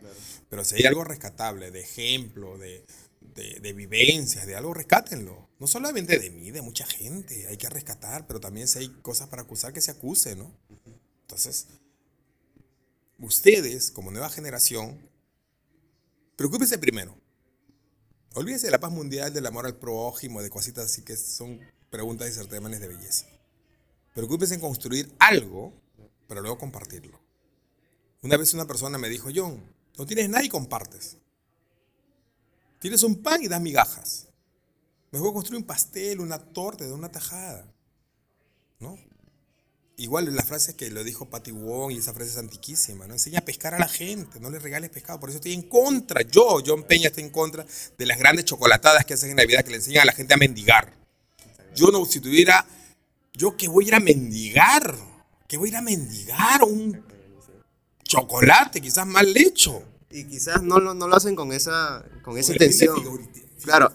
[0.49, 2.85] Pero si hay algo rescatable, de ejemplo, de,
[3.21, 5.49] de, de vivencias, de algo, rescátenlo.
[5.59, 9.29] No solamente de mí, de mucha gente, hay que rescatar, pero también si hay cosas
[9.29, 10.53] para acusar, que se acuse, ¿no?
[11.23, 11.67] Entonces,
[13.19, 15.09] ustedes, como nueva generación,
[16.37, 17.17] preocúpense primero.
[18.35, 21.61] Olvídense de la paz mundial, del amor al prójimo, de cositas así que son
[21.91, 23.27] preguntas y certámenes de belleza.
[24.15, 25.73] Preocúpense en construir algo
[26.29, 27.21] para luego compartirlo.
[28.23, 29.63] Una vez una persona me dijo, John,
[29.99, 31.17] no tienes nada y compartes.
[32.79, 34.29] Tienes un pan y das migajas.
[35.11, 37.67] Mejor construir un pastel, una torta, de una tajada.
[38.81, 38.99] ¿No?
[39.97, 43.13] Igual la frase que lo dijo Patty Wong y esa frase es antiquísima, ¿no?
[43.13, 45.21] Enseña a pescar a la gente, no le regales pescado.
[45.21, 47.65] Por eso estoy en contra, yo, John Peña, estoy en contra
[47.99, 50.39] de las grandes chocolatadas que hacen en Navidad que le enseñan a la gente a
[50.39, 50.93] mendigar.
[51.77, 52.67] Yo no, si tuviera,
[53.33, 54.95] yo que voy a ir a mendigar,
[55.49, 57.03] que voy a ir a mendigar un
[58.05, 59.83] chocolate quizás mal hecho.
[60.11, 62.97] Y quizás no lo, no lo hacen con esa, con esa intención.
[63.63, 63.93] Claro,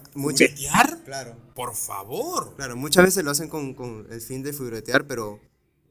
[1.04, 2.54] claro, Por favor.
[2.56, 5.40] claro, muchas veces lo hacen con, con el fin de figuretear, pero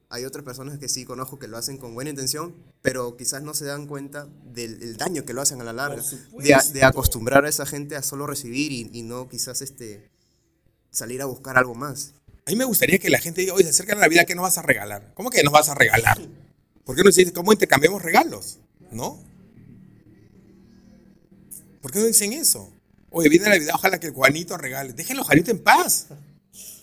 [0.09, 3.53] hay otras personas que sí conozco que lo hacen con buena intención, pero quizás no
[3.53, 6.01] se dan cuenta del, del daño que lo hacen a la larga.
[6.43, 10.09] De, a- de acostumbrar a esa gente a solo recibir y, y no quizás este,
[10.89, 12.15] salir a buscar algo más.
[12.47, 14.43] A mí me gustaría que la gente diga, oye, se acerca la Navidad, ¿qué nos
[14.43, 15.11] vas a regalar?
[15.15, 16.17] ¿Cómo que nos vas a regalar?
[16.85, 18.59] ¿Por qué no dicen cómo intercambiamos regalos?
[18.89, 19.21] ¿No?
[21.81, 22.71] ¿Por qué no dicen eso?
[23.09, 24.93] Oye, viene la Navidad, ojalá que el Juanito regale.
[24.93, 26.07] Déjenlo Juanito en paz.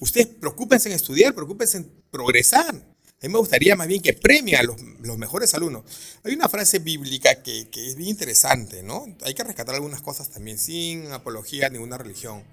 [0.00, 2.74] Ustedes preocúpense en estudiar, preocúpense en progresar.
[2.74, 5.84] A mí me gustaría más bien que premien a los, los mejores alumnos.
[6.24, 9.06] Hay una frase bíblica que, que es bien interesante, ¿no?
[9.22, 12.44] Hay que rescatar algunas cosas también, sin apología a ninguna religión.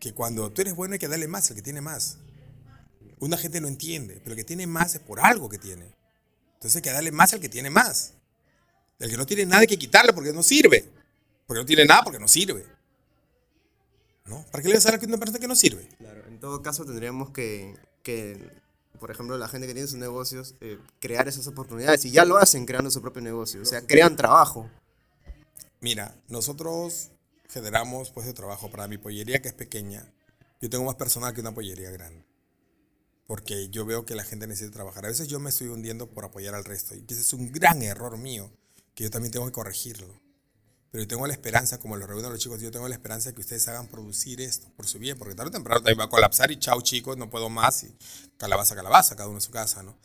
[0.00, 2.18] Que cuando tú eres bueno hay que darle más al que tiene más.
[3.22, 5.94] Una gente no entiende, pero el que tiene más es por algo que tiene.
[6.54, 8.14] Entonces hay que darle más al que tiene más.
[8.98, 10.90] El que no tiene nada hay que quitarle porque no sirve.
[11.46, 12.66] Porque no tiene nada porque no sirve.
[14.24, 14.44] ¿No?
[14.50, 15.88] ¿Para qué le vas a dar a una persona que no sirve?
[15.98, 18.36] Claro, en todo caso tendríamos que, que
[18.98, 22.04] por ejemplo, la gente que tiene sus negocios, eh, crear esas oportunidades.
[22.04, 23.62] Y ya lo hacen creando su propio negocio.
[23.62, 24.68] O sea, crean trabajo.
[25.80, 27.12] Mira, nosotros
[27.48, 30.12] generamos puestos de trabajo para mi pollería que es pequeña.
[30.60, 32.31] Yo tengo más personal que una pollería grande.
[33.32, 35.06] Porque yo veo que la gente necesita trabajar.
[35.06, 36.94] A veces yo me estoy hundiendo por apoyar al resto.
[36.94, 38.52] Y ese es un gran error mío,
[38.94, 40.20] que yo también tengo que corregirlo.
[40.90, 43.34] Pero yo tengo la esperanza, como lo reúno los chicos, yo tengo la esperanza de
[43.34, 46.08] que ustedes hagan producir esto por su bien, porque tarde o temprano también va a
[46.10, 47.96] colapsar y chao chicos, no puedo más y
[48.36, 49.98] calabaza, calabaza, cada uno en su casa, ¿no?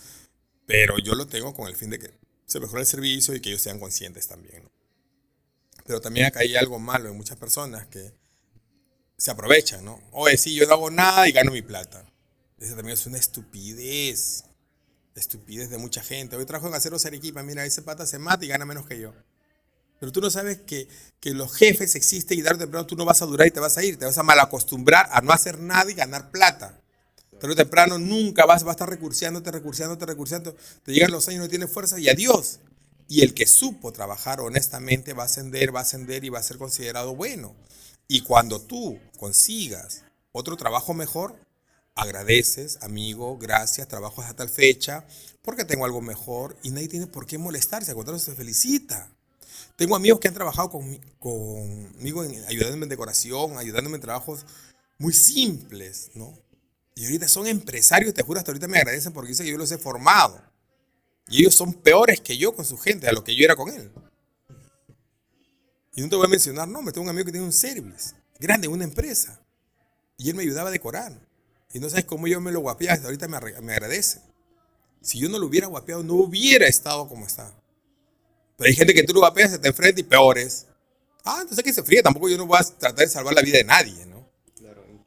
[0.66, 3.50] Pero yo lo tengo con el fin de que se mejore el servicio y que
[3.50, 4.72] ellos sean conscientes también, ¿no?
[5.86, 8.14] Pero también acá hay algo malo en muchas personas que
[9.18, 10.00] se aprovechan, ¿no?
[10.14, 12.07] Oye, sí, yo no hago nada y gano mi plata.
[12.60, 14.43] Esa también es una estupidez.
[15.16, 16.36] Estupidez de mucha gente.
[16.36, 19.14] Hoy trabajo en Aceros Arequipa, mira, ese pata se mata y gana menos que yo.
[19.99, 20.88] Pero tú no sabes que,
[21.20, 23.60] que los jefes existen y tarde o temprano tú no vas a durar y te
[23.60, 23.97] vas a ir.
[23.97, 26.80] Te vas a malacostumbrar a no hacer nada y ganar plata.
[27.39, 30.55] Tarde temprano nunca vas, vas a estar recurseándote, recurseándote, recurseando.
[30.84, 32.60] Te llegan los años, no tienes fuerza y adiós.
[33.08, 36.43] Y el que supo trabajar honestamente va a ascender, va a ascender y va a
[36.43, 37.55] ser considerado bueno.
[38.08, 41.36] Y cuando tú consigas otro trabajo mejor,
[41.98, 45.06] agradeces, amigo, gracias, trabajo hasta tal fecha,
[45.41, 49.12] porque tengo algo mejor y nadie tiene por qué molestarse, al contrario, se felicita.
[49.76, 54.45] Tengo amigos que han trabajado conmigo en, ayudándome en decoración, ayudándome en trabajos
[54.98, 56.38] muy simples, ¿no?
[56.95, 59.72] Y ahorita son empresarios, te juro, hasta ahorita me agradecen porque dicen que yo los
[59.72, 60.41] he formado.
[61.28, 63.70] Y ellos son peores que yo con su gente, a lo que yo era con
[63.70, 63.91] él.
[65.93, 68.16] Y no te voy a mencionar no, me tengo un amigo que tiene un service
[68.39, 69.39] grande, una empresa.
[70.18, 71.27] Y él me ayudaba a decorar.
[71.74, 74.22] Y no sabes cómo yo me lo hasta ahorita me, me agradece.
[75.01, 77.53] Si yo no lo hubiera guapeado, no hubiera estado como está.
[78.57, 80.65] Pero hay gente que tú lo guapeas, se te enfrenta y peores.
[81.24, 83.57] Ah, entonces que se fríe, tampoco yo no voy a tratar de salvar la vida
[83.57, 84.18] de nadie, ¿no?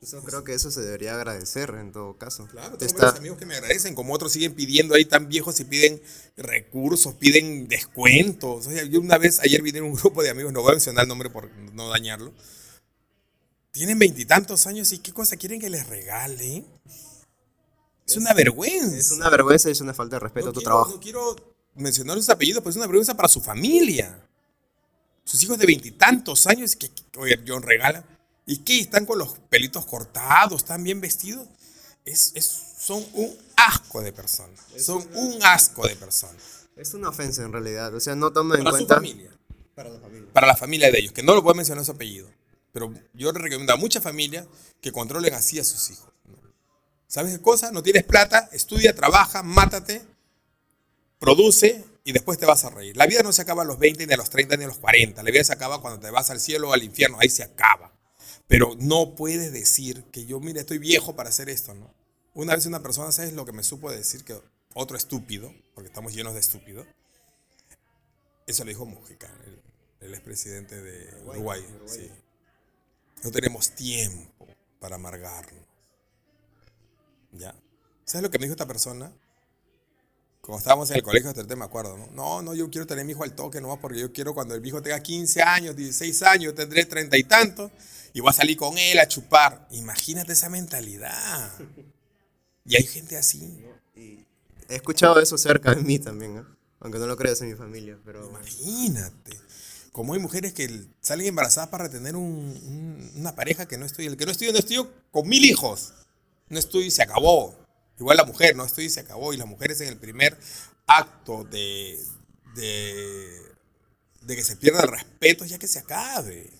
[0.03, 2.47] Yo creo que eso se debería agradecer en todo caso.
[2.47, 5.65] Claro, tengo varios amigos que me agradecen, como otros siguen pidiendo ahí tan viejos y
[5.65, 6.01] piden
[6.39, 8.67] recursos, piden descuentos.
[8.67, 11.03] O sea, yo una vez, ayer vine un grupo de amigos, no voy a mencionar
[11.03, 12.33] el nombre por no dañarlo.
[13.73, 16.65] Tienen veintitantos años y qué cosa quieren que les regale.
[18.07, 18.97] Es, una vergüenza.
[18.97, 20.91] Es una vergüenza y es una falta de respeto a tu trabajo.
[20.91, 21.37] No quiero
[21.75, 24.27] mencionar sus apellidos, pero es una vergüenza para su familia.
[25.25, 28.05] Sus hijos de veintitantos años, que, oye, John regala.
[28.45, 28.81] ¿Y qué?
[28.81, 30.63] ¿Están con los pelitos cortados?
[30.63, 31.47] ¿Están bien vestidos?
[32.05, 32.33] Es,
[32.79, 34.59] son un asco de personas.
[34.79, 36.67] son un asco de personas.
[36.75, 37.95] Es una ofensa en realidad.
[37.95, 38.97] O sea, no toman en cuenta.
[38.97, 39.39] Para su familia.
[39.77, 40.33] Para la familia.
[40.33, 42.29] Para la familia de ellos, que no lo puedo mencionar su apellido.
[42.73, 44.47] Pero yo le recomiendo a muchas familias
[44.81, 46.11] que controlen así a sus hijos.
[47.07, 47.73] ¿Sabes qué cosa?
[47.73, 50.03] No tienes plata, estudia, trabaja, mátate,
[51.19, 52.97] produce y después te vas a reír.
[52.97, 54.79] La vida no se acaba a los 20, ni a los 30, ni a los
[54.79, 55.23] 40.
[55.23, 57.19] La vida se acaba cuando te vas al cielo o al infierno.
[57.21, 57.93] Ahí se acaba.
[58.47, 61.93] Pero no puedes decir que yo, mire, estoy viejo para hacer esto, ¿no?
[62.35, 64.25] Una vez una persona, ¿sabes lo que me supo decir?
[64.25, 64.41] Que
[64.75, 66.87] otro estúpido, porque estamos llenos de estúpidos.
[68.47, 69.29] Eso lo dijo Mujica,
[70.01, 71.65] el, expresidente de Uruguay.
[71.87, 72.11] Sí.
[73.23, 74.47] No tenemos tiempo
[74.79, 75.65] para amargarnos.
[77.33, 77.55] ¿Ya?
[78.05, 79.13] ¿Sabes lo que me dijo esta persona?
[80.41, 82.09] Cuando estábamos en el colegio, hasta me acuerdo, ¿no?
[82.13, 84.67] No, no, yo quiero tener mi hijo al toque, no, porque yo quiero cuando el
[84.67, 87.71] hijo tenga 15 años, 16 años, yo tendré 30 y tantos
[88.13, 89.69] y voy a salir con él a chupar.
[89.71, 91.53] Imagínate esa mentalidad.
[92.65, 93.65] Y hay gente así.
[93.95, 96.45] he escuchado eso cerca de mí también, ¿eh?
[96.81, 97.99] aunque no lo creas en mi familia.
[98.05, 98.29] Pero...
[98.29, 99.39] Imagínate.
[99.93, 104.07] Como hay mujeres que salen embarazadas para retener una pareja que no estoy.
[104.07, 105.95] El que no estoy, no estoy con mil hijos.
[106.49, 107.57] No estoy y se acabó.
[107.99, 109.33] Igual la mujer, no estoy y se acabó.
[109.33, 110.39] Y las mujeres en el primer
[110.87, 111.99] acto de,
[112.55, 113.41] de,
[114.23, 116.51] de que se pierda el respeto, ya que se acabe.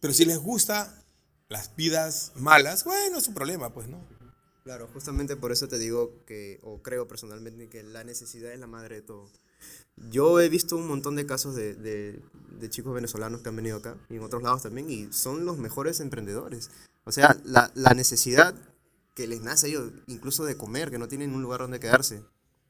[0.00, 1.02] Pero si les gusta
[1.48, 4.04] las vidas malas, bueno, es un problema, pues, ¿no?
[4.64, 8.66] Claro, justamente por eso te digo que, o creo personalmente, que la necesidad es la
[8.66, 9.30] madre de todo.
[10.10, 12.20] Yo he visto un montón de casos de, de,
[12.58, 15.58] de, chicos venezolanos que han venido acá y en otros lados también y son los
[15.58, 16.70] mejores emprendedores.
[17.04, 18.54] O sea, la, la necesidad
[19.14, 22.22] que les nace a ellos, incluso de comer, que no tienen un lugar donde quedarse.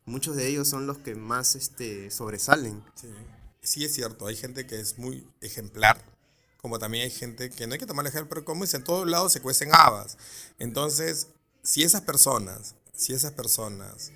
[0.05, 2.85] Muchos de ellos son los que más este, sobresalen.
[2.95, 3.09] Sí.
[3.61, 6.01] sí, es cierto, hay gente que es muy ejemplar
[6.67, 8.85] como también hay gente que no hay que tomar el ejemplo, pero como dicen, en
[8.87, 10.19] todos lados se cuecen habas.
[10.59, 11.29] Entonces,
[11.63, 14.11] si esas personas, si esas personas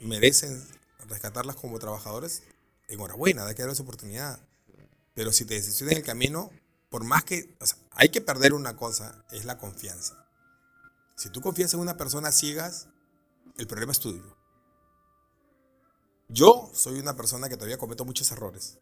[0.00, 0.64] merecen
[1.08, 2.42] rescatarlas como trabajadores,
[2.88, 4.40] enhorabuena, hay que darles oportunidad.
[5.14, 6.50] Pero si te decisiones en el camino,
[6.90, 10.26] por más que, o sea, hay que perder una cosa, es la confianza.
[11.16, 12.88] Si tú confías en una persona ciegas,
[13.58, 14.36] el problema es tuyo.
[16.28, 18.78] Yo soy una persona que todavía cometo muchos errores.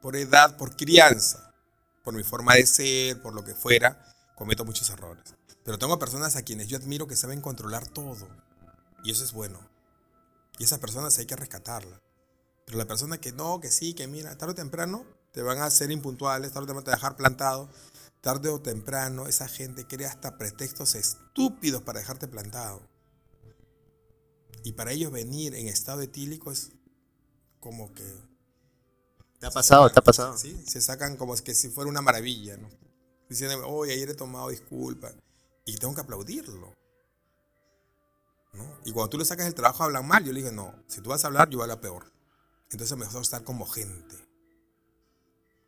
[0.00, 1.54] Por edad, por crianza
[2.04, 3.98] por mi forma de ser, por lo que fuera,
[4.36, 5.34] cometo muchos errores.
[5.64, 8.28] Pero tengo personas a quienes yo admiro que saben controlar todo.
[9.02, 9.58] Y eso es bueno.
[10.58, 12.00] Y esas personas hay que rescatarlas.
[12.64, 15.66] Pero la persona que no, que sí, que mira, tarde o temprano te van a
[15.66, 17.68] hacer impuntuales, tarde o temprano te van a dejar plantado.
[18.20, 22.88] Tarde o temprano esa gente crea hasta pretextos estúpidos para dejarte plantado.
[24.62, 26.72] Y para ellos venir en estado etílico es
[27.60, 28.04] como que...
[29.38, 29.90] ¿Te ha pasado?
[29.90, 30.38] ¿Te ha pasado?
[30.38, 32.70] Sí, se sacan como que si fuera una maravilla, ¿no?
[33.28, 35.12] Diciendo, oye, ayer he tomado disculpa.
[35.66, 36.72] Y tengo que aplaudirlo.
[38.54, 38.78] ¿No?
[38.84, 41.10] Y cuando tú le sacas el trabajo hablan mal, yo le dije, no, si tú
[41.10, 42.12] vas a hablar, yo voy a hablar peor.
[42.70, 44.16] Entonces mejor estar como gente.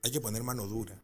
[0.02, 1.00] Hay que poner mano dura.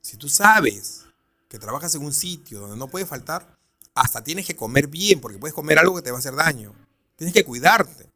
[0.00, 1.04] Si tú sabes
[1.48, 3.56] que trabajas en un sitio donde no puede faltar,
[3.94, 6.74] hasta tienes que comer bien, porque puedes comer algo que te va a hacer daño.
[7.16, 8.10] Tienes que cuidarte.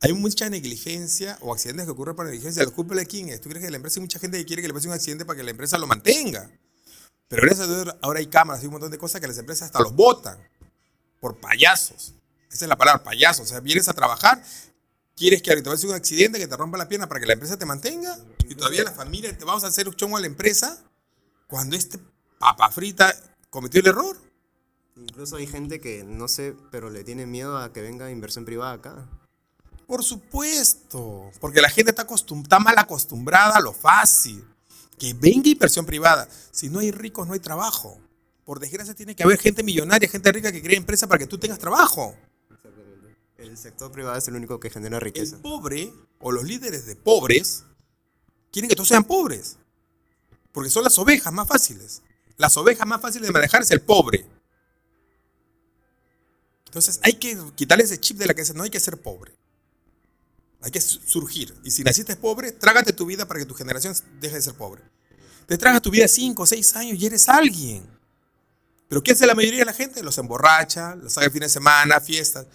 [0.00, 2.64] Hay mucha negligencia o accidentes que ocurren por negligencia.
[2.64, 3.40] ¿Lo culpa de quién es?
[3.40, 5.24] ¿Tú crees que la empresa hay mucha gente que quiere que le pase un accidente
[5.24, 6.50] para que la empresa lo mantenga?
[7.28, 9.66] Pero gracias a Dios ahora hay cámaras y un montón de cosas que las empresas
[9.66, 10.38] hasta los votan
[11.20, 12.14] por payasos.
[12.52, 13.46] Esa es la palabra, payasos.
[13.46, 14.42] O sea, vienes a trabajar,
[15.16, 17.56] quieres que te pase un accidente, que te rompa la pierna para que la empresa
[17.56, 20.78] te mantenga y todavía la familia te vamos a hacer un chongo a la empresa
[21.48, 21.98] cuando este
[22.38, 23.16] papa frita
[23.48, 24.16] cometió el error.
[24.96, 28.74] Incluso hay gente que no sé, pero le tiene miedo a que venga inversión privada
[28.74, 29.08] acá.
[29.86, 34.44] Por supuesto, porque la gente está, está mal acostumbrada a lo fácil.
[34.98, 36.28] Que venga inversión privada.
[36.50, 37.98] Si no hay ricos, no hay trabajo.
[38.44, 41.38] Por desgracia tiene que haber gente millonaria, gente rica que crea empresa para que tú
[41.38, 42.14] tengas trabajo.
[42.64, 43.16] Exactamente.
[43.38, 45.36] El sector privado es el único que genera riqueza.
[45.36, 47.64] El pobre o los líderes de pobres
[48.52, 49.58] quieren que todos sean pobres.
[50.52, 52.02] Porque son las ovejas más fáciles.
[52.36, 54.26] Las ovejas más fáciles de manejar es el pobre.
[56.66, 58.54] Entonces hay que quitarle ese chip de la cabeza.
[58.54, 59.34] No hay que ser pobre.
[60.60, 61.54] Hay que surgir.
[61.64, 64.82] Y si naciste pobre, trágate tu vida para que tu generación deje de ser pobre.
[65.46, 67.84] Te tragas tu vida 5 o 6 años y eres alguien.
[68.92, 70.02] Pero ¿qué hace la mayoría de la gente?
[70.02, 72.46] Los emborracha, los hace el fin de semana, fiestas.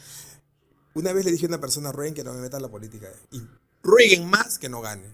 [0.93, 3.07] Una vez le dije a una persona, rueguen que no me meta en la política.
[3.31, 3.41] Y
[3.81, 5.09] rueguen más que no gane.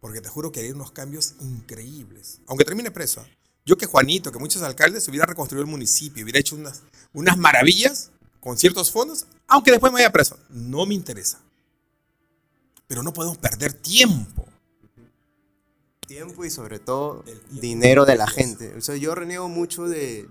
[0.00, 2.38] Porque te juro que haría unos cambios increíbles.
[2.46, 3.26] Aunque termine preso.
[3.64, 6.82] Yo que Juanito, que muchos alcaldes hubiera reconstruido el municipio, hubiera hecho unas,
[7.12, 10.38] unas maravillas con ciertos fondos, aunque después me vaya preso.
[10.50, 11.40] No me interesa.
[12.86, 14.46] Pero no podemos perder tiempo.
[16.06, 18.74] Tiempo y sobre todo dinero de la gente.
[18.76, 20.26] O sea, yo reniego mucho de,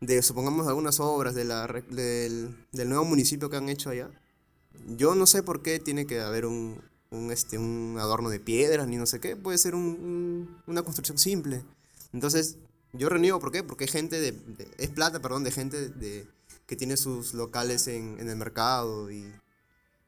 [0.00, 4.10] de, supongamos, algunas obras de la, del, del, nuevo municipio que han hecho allá.
[4.96, 6.80] Yo no sé por qué tiene que haber un,
[7.10, 9.36] un, este, un adorno de piedras ni no sé qué.
[9.36, 11.62] Puede ser un, una construcción simple.
[12.12, 12.56] Entonces,
[12.92, 13.62] yo reniego, ¿por qué?
[13.62, 14.34] Porque gente de,
[14.78, 16.26] es plata, perdón, de gente de,
[16.66, 19.32] que tiene sus locales en, en el mercado y,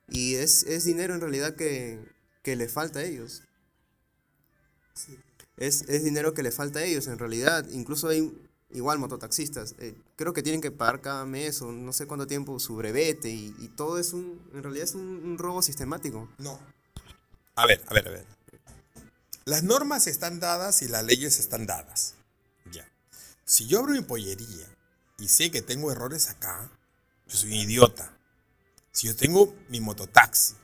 [0.08, 1.98] y es, es, dinero en realidad que,
[2.42, 3.42] que le falta a ellos.
[5.56, 7.66] Es, es, dinero que le falta a ellos en realidad.
[7.70, 8.32] Incluso hay
[8.70, 9.74] igual mototaxistas.
[9.78, 13.30] Eh, creo que tienen que pagar cada mes o no sé cuánto tiempo su brevete
[13.30, 16.28] y, y todo es un, en realidad es un, un robo sistemático.
[16.38, 16.58] No.
[17.56, 18.26] A ver, a ver, a ver.
[19.44, 22.14] Las normas están dadas y las leyes están dadas.
[22.72, 22.88] Ya.
[23.44, 24.66] Si yo abro mi pollería
[25.18, 26.70] y sé que tengo errores acá,
[27.28, 28.16] yo soy un idiota.
[28.90, 30.54] Si yo tengo mi mototaxi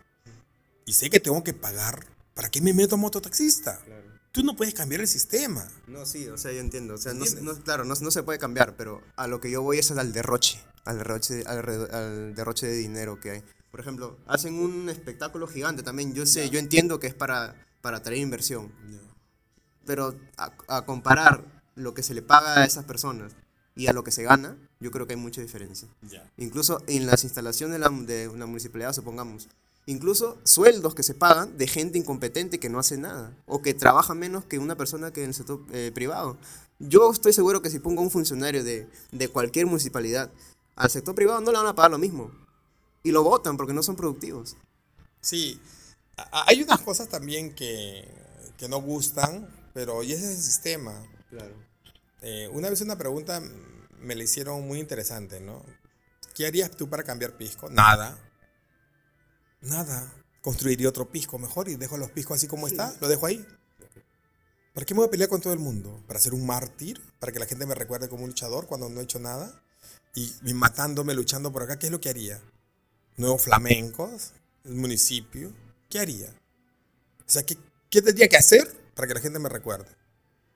[0.86, 3.78] y sé que tengo que pagar, ¿para qué me meto mototaxista?
[3.84, 4.09] Claro.
[4.32, 5.66] Tú no puedes cambiar el sistema.
[5.86, 6.94] No, sí, o sea, yo entiendo.
[6.94, 9.62] O sea, no, no, claro, no, no, se puede cambiar, pero a lo que yo
[9.62, 11.58] voy es al derroche, al derroche, al,
[11.92, 13.42] al derroche de dinero que hay.
[13.70, 16.14] Por ejemplo, hacen un espectáculo gigante también.
[16.14, 18.72] Yo sé, yo entiendo que es para para traer inversión.
[19.84, 23.32] Pero a, comparar lo que se le paga a esas personas
[23.74, 25.88] y a lo que se gana, yo creo que hay mucha diferencia.
[26.36, 29.48] Incluso en las instalaciones de, la, de una municipalidad, supongamos,
[29.86, 34.14] incluso sueldos que se pagan de gente incompetente que no hace nada o que trabaja
[34.14, 36.36] menos que una persona que en el sector eh, privado.
[36.78, 40.30] Yo estoy seguro que si pongo un funcionario de, de, cualquier municipalidad
[40.76, 42.30] al sector privado no le van a pagar lo mismo.
[43.02, 44.56] Y lo votan porque no son productivos.
[45.20, 45.60] Sí,
[46.32, 48.08] hay unas cosas también que,
[48.56, 51.06] que no gustan, pero y ese es el sistema.
[51.28, 51.54] Claro.
[52.22, 53.42] Eh, una vez una pregunta
[54.00, 55.62] me la hicieron muy interesante, ¿no?
[56.34, 57.68] ¿Qué harías tú para cambiar pisco?
[57.70, 58.18] Nada.
[59.60, 60.12] Nada.
[60.40, 62.94] Construiría otro pisco mejor y dejo los piscos así como está.
[63.00, 63.46] Lo dejo ahí.
[64.72, 66.02] ¿Para qué me voy a pelear con todo el mundo?
[66.06, 67.00] ¿Para ser un mártir?
[67.18, 69.62] ¿Para que la gente me recuerde como un luchador cuando no he hecho nada?
[70.14, 72.40] Y, y matándome, luchando por acá, ¿qué es lo que haría?
[73.16, 74.32] Nuevos flamencos,
[74.64, 75.52] el municipio,
[75.88, 76.30] ¿qué haría?
[77.20, 77.56] O sea, ¿qué,
[77.90, 79.90] ¿qué tendría que hacer para que la gente me recuerde?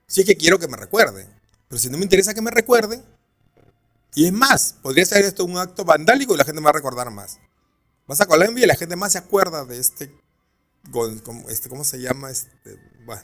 [0.07, 1.27] Si es que quiero que me recuerden.
[1.67, 3.03] Pero si no me interesa que me recuerden,
[4.13, 6.73] y es más, podría ser esto un acto vandálico y la gente me va a
[6.73, 7.37] recordar más.
[8.07, 10.11] Vas a Colombia y la gente más se acuerda de este,
[11.49, 12.29] este ¿cómo se llama?
[12.29, 13.23] Este, bueno,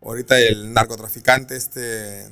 [0.00, 2.24] ahorita el narcotraficante, este,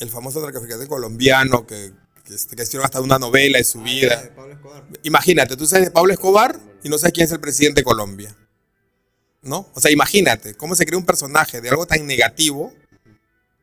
[0.00, 1.92] el famoso narcotraficante colombiano que,
[2.24, 4.30] que, este, que hicieron hasta una novela de su vida.
[4.34, 4.84] Pablo Escobar.
[5.04, 8.36] Imagínate, tú sabes de Pablo Escobar y no sabes quién es el presidente de Colombia.
[9.42, 9.70] ¿No?
[9.74, 12.74] O sea, imagínate cómo se crea un personaje de algo tan negativo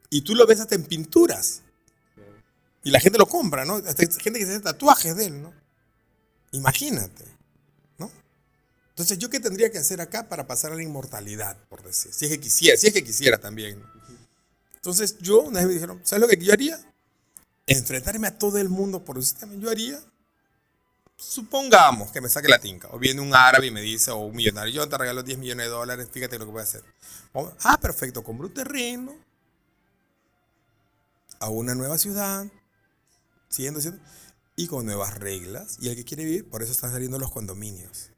[0.10, 1.62] y tú lo ves hasta en pinturas.
[2.84, 3.76] Y la gente lo compra, ¿no?
[3.76, 5.54] Hasta gente que se hace tatuajes de él, ¿no?
[6.52, 7.26] Imagínate,
[7.98, 8.12] ¿no?
[8.90, 12.14] Entonces, ¿yo qué tendría que hacer acá para pasar a la inmortalidad, por decir?
[12.14, 13.84] Si es que quisiera, si es que quisiera también.
[14.76, 16.80] Entonces, yo una vez me dijeron, ¿sabes lo que yo haría?
[17.66, 19.54] Enfrentarme a todo el mundo por un sistema.
[19.56, 20.00] Yo haría,
[21.18, 24.36] supongamos que me saque la tinca, o viene un árabe y me dice, o un
[24.36, 26.84] millonario, yo te regalo 10 millones de dólares, fíjate lo que voy a hacer.
[27.64, 29.16] Ah, perfecto, compro un terreno,
[31.40, 32.46] a una nueva ciudad,
[33.50, 34.02] siguiendo siendo,
[34.58, 35.78] y con nuevas reglas.
[35.80, 38.10] Y el que quiere vivir, por eso están saliendo los condominios,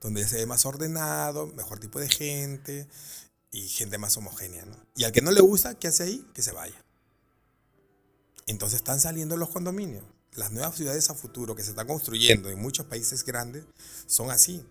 [0.00, 2.86] donde se ve más ordenado, mejor tipo de gente
[3.50, 4.64] y gente más homogénea.
[4.66, 4.76] ¿no?
[4.94, 6.24] Y al que no le gusta, ¿qué hace ahí?
[6.34, 6.84] Que se vaya.
[8.46, 10.04] Entonces están saliendo los condominios.
[10.34, 13.64] Las nuevas ciudades a futuro que se están construyendo en muchos países grandes
[14.06, 14.64] son así.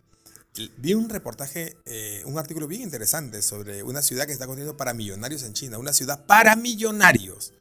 [0.78, 4.78] Vi un reportaje, eh, un artículo bien interesante sobre una ciudad que se está construyendo
[4.78, 5.80] para millonarios en China.
[5.80, 7.54] Una ciudad para millonarios.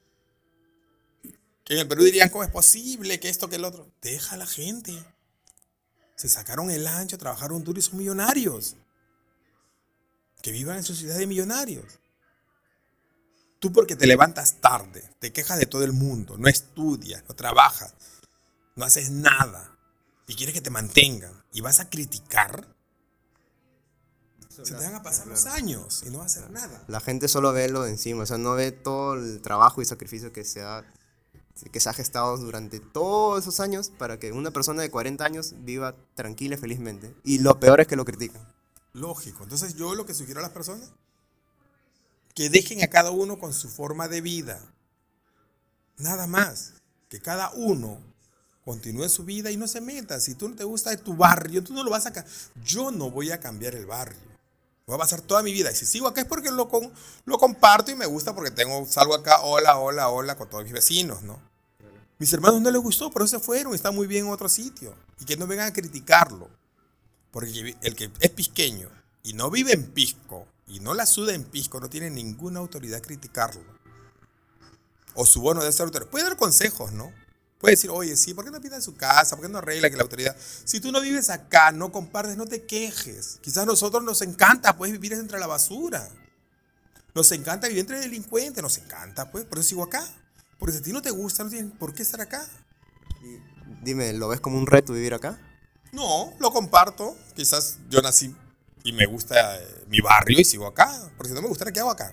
[1.73, 3.91] En el Perú dirían, ¿cómo es posible que esto, que el otro?
[4.03, 4.93] Deja a la gente.
[6.17, 8.77] Se sacaron el ancho, trabajaron duro y son millonarios.
[10.43, 11.99] Que vivan en su ciudad de millonarios.
[13.59, 17.95] Tú porque te levantas tarde, te quejas de todo el mundo, no estudias, no trabajas,
[18.77, 19.79] no haces nada
[20.27, 22.67] y quieres que te mantengan y vas a criticar,
[24.49, 26.85] se te van a pasar los años y no vas a hacer nada.
[26.89, 29.85] La gente solo ve lo de encima, o sea, no ve todo el trabajo y
[29.85, 30.85] sacrificio que se ha,
[31.71, 35.55] que se ha gestado durante todos esos años para que una persona de 40 años
[35.59, 37.15] viva tranquila y felizmente.
[37.25, 38.43] Y lo peor es que lo critican.
[38.93, 39.45] Lógico.
[39.45, 40.93] Entonces yo lo que sugiero a las personas,
[42.35, 44.61] que dejen a cada uno con su forma de vida.
[45.99, 46.75] Nada más.
[47.09, 48.01] Que cada uno
[48.65, 50.19] continúe su vida y no se meta.
[50.19, 52.25] Si tú no te gusta de tu barrio, tú no lo vas a...
[52.65, 54.32] Yo no voy a cambiar el barrio.
[54.87, 55.71] Voy a pasar toda mi vida.
[55.71, 56.69] Y si sigo acá es porque lo,
[57.25, 60.73] lo comparto y me gusta porque tengo, salgo acá, hola, hola, hola, con todos mis
[60.73, 61.41] vecinos, ¿no?
[62.19, 64.95] Mis hermanos no les gustó, pero se fueron están muy bien en otro sitio.
[65.19, 66.49] Y que no vengan a criticarlo.
[67.31, 68.91] Porque el que es pisqueño
[69.23, 72.99] y no vive en Pisco y no la suda en Pisco no tiene ninguna autoridad
[72.99, 73.65] a criticarlo.
[75.15, 76.11] O su bono de ser autoridad.
[76.11, 77.13] Puede dar consejos, ¿no?
[77.63, 79.37] Puede decir, oye, sí, ¿por qué no pinta en su casa?
[79.37, 80.37] ¿Por qué no arregla que la autoridad?
[80.65, 83.39] Si tú no vives acá, no compartes, no te quejes.
[83.41, 86.09] Quizás a nosotros nos encanta, pues, vivir entre la basura.
[87.15, 90.05] Nos encanta vivir entre delincuentes, nos encanta, pues, por eso sigo acá.
[90.59, 92.45] Porque si a ti no te gusta, no tienes por qué estar acá.
[93.81, 95.39] Dime, ¿lo ves como un reto vivir acá?
[95.93, 97.17] No, lo comparto.
[97.37, 98.35] Quizás yo nací
[98.83, 101.13] y me gusta eh, mi barrio y sigo acá.
[101.17, 102.13] Porque si no me gustara, ¿qué hago acá?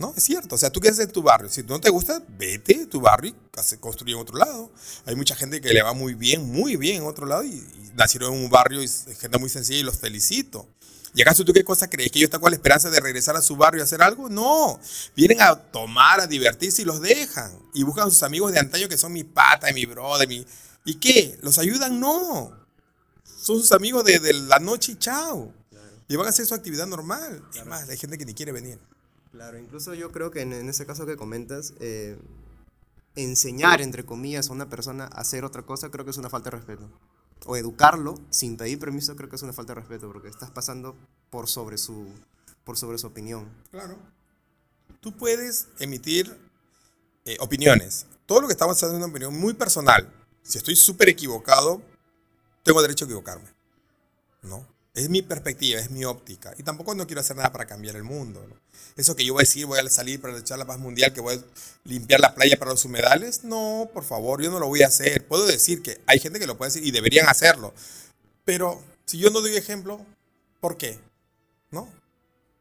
[0.00, 0.56] No, es cierto.
[0.56, 1.48] O sea, tú quedas en tu barrio.
[1.48, 4.70] Si no te gusta, vete de tu barrio y hace- construye en otro lado.
[5.06, 7.90] Hay mucha gente que le va muy bien, muy bien en otro lado y, y
[7.94, 10.68] nacieron en un barrio y es gente muy sencilla y los felicito.
[11.16, 12.10] ¿Y acaso tú qué cosa crees?
[12.10, 14.28] ¿Que ellos están con la esperanza de regresar a su barrio y hacer algo?
[14.28, 14.80] No.
[15.14, 17.52] Vienen a tomar, a divertirse y los dejan.
[17.72, 20.44] Y buscan a sus amigos de antaño que son mi pata, mi brother, mi...
[20.84, 21.38] ¿Y qué?
[21.40, 22.00] ¿Los ayudan?
[22.00, 22.52] No.
[23.24, 25.52] Son sus amigos de, de la noche y chao.
[26.08, 27.42] Y van a hacer su actividad normal.
[27.54, 28.78] Es más, hay gente que ni quiere venir.
[29.30, 32.18] Claro, incluso yo creo que en, en ese caso que comentas, eh,
[33.16, 36.50] enseñar, entre comillas, a una persona a hacer otra cosa, creo que es una falta
[36.50, 36.90] de respeto.
[37.46, 40.96] O educarlo sin pedir permiso, creo que es una falta de respeto, porque estás pasando
[41.30, 42.08] por sobre su,
[42.64, 43.48] por sobre su opinión.
[43.70, 43.98] Claro.
[45.00, 46.38] Tú puedes emitir
[47.24, 48.06] eh, opiniones.
[48.26, 50.10] Todo lo que estamos haciendo es una opinión muy personal.
[50.42, 51.82] Si estoy súper equivocado,
[52.62, 53.48] tengo derecho a equivocarme.
[54.42, 54.66] ¿No?
[54.94, 56.54] Es mi perspectiva, es mi óptica.
[56.56, 58.46] Y tampoco no quiero hacer nada para cambiar el mundo.
[58.96, 61.20] Eso que yo voy a decir, voy a salir para echar la paz mundial, que
[61.20, 61.44] voy a
[61.82, 65.26] limpiar la playa para los humedales, no, por favor, yo no lo voy a hacer.
[65.26, 67.74] Puedo decir que hay gente que lo puede decir y deberían hacerlo.
[68.44, 70.00] Pero si yo no doy ejemplo,
[70.60, 71.00] ¿por qué?
[71.72, 71.88] ¿No?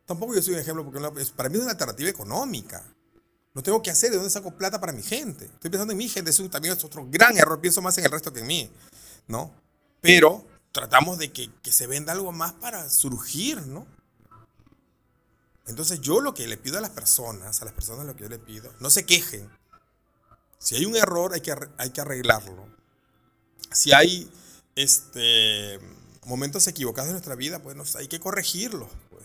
[0.07, 0.99] Tampoco yo soy un ejemplo porque
[1.36, 2.84] para mí es una alternativa económica.
[3.53, 5.45] No tengo que hacer, ¿de dónde saco plata para mi gente?
[5.45, 8.11] Estoy pensando en mi gente, eso también es otro gran error, pienso más en el
[8.11, 8.71] resto que en mí,
[9.27, 9.53] ¿no?
[10.01, 10.43] Pero
[10.74, 13.88] tratamos de que, que se venda algo más para surgir, ¿no?
[15.67, 18.30] Entonces yo lo que le pido a las personas, a las personas lo que yo
[18.30, 19.49] le pido, no se quejen.
[20.57, 22.67] Si hay un error hay que, hay que arreglarlo.
[23.71, 24.30] Si hay
[24.76, 25.80] este,
[26.26, 28.89] momentos equivocados en nuestra vida, pues no sé, hay que corregirlos.
[29.09, 29.24] Pues.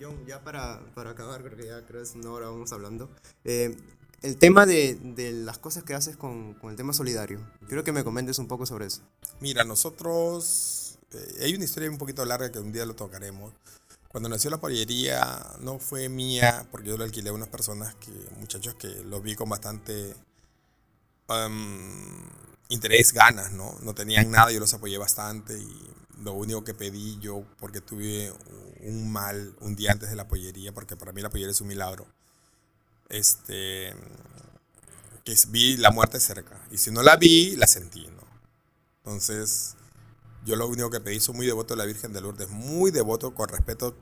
[0.00, 3.10] John, ya para, para acabar, creo que ya creo que es una hora vamos hablando.
[3.44, 3.76] eh,
[4.24, 7.46] el tema de, de las cosas que haces con, con el tema solidario.
[7.68, 9.02] Quiero que me comentes un poco sobre eso.
[9.40, 13.52] Mira, nosotros, eh, hay una historia un poquito larga que un día lo tocaremos.
[14.08, 18.12] Cuando nació la pollería no fue mía, porque yo lo alquilé a unas personas, que,
[18.40, 20.14] muchachos que los vi con bastante
[21.28, 22.22] em,
[22.70, 23.76] interés, ganas, ¿no?
[23.82, 25.90] No tenían nada, yo los apoyé bastante y
[26.22, 28.32] lo único que pedí yo, porque tuve
[28.80, 31.68] un mal un día antes de la pollería, porque para mí la pollería es un
[31.68, 32.06] milagro,
[33.08, 33.94] este,
[35.24, 36.60] que vi la muerte cerca.
[36.70, 38.22] Y si no la vi, la sentí, ¿no?
[38.98, 39.76] Entonces,
[40.44, 43.34] yo lo único que pedí, soy muy devoto de la Virgen de Lourdes, muy devoto
[43.34, 43.96] con respeto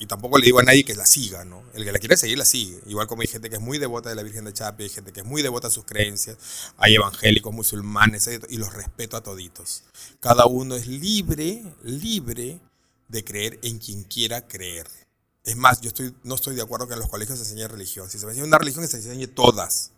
[0.00, 1.64] y tampoco le digo a nadie que la siga, ¿no?
[1.74, 2.80] El que la quiere seguir, la sigue.
[2.86, 5.12] Igual como hay gente que es muy devota de la Virgen de Chapi, hay gente
[5.12, 6.36] que es muy devota a sus creencias,
[6.76, 9.82] hay evangélicos, musulmanes, y los respeto a toditos.
[10.20, 12.60] Cada uno es libre, libre
[13.08, 14.86] de creer en quien quiera creer.
[15.48, 18.08] Es más, yo estoy, no estoy de acuerdo que en los colegios se enseñe religión.
[18.10, 19.92] Si se enseña una religión, se enseñe todas.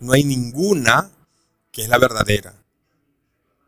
[0.00, 1.10] No hay ninguna
[1.70, 2.54] que es la verdadera.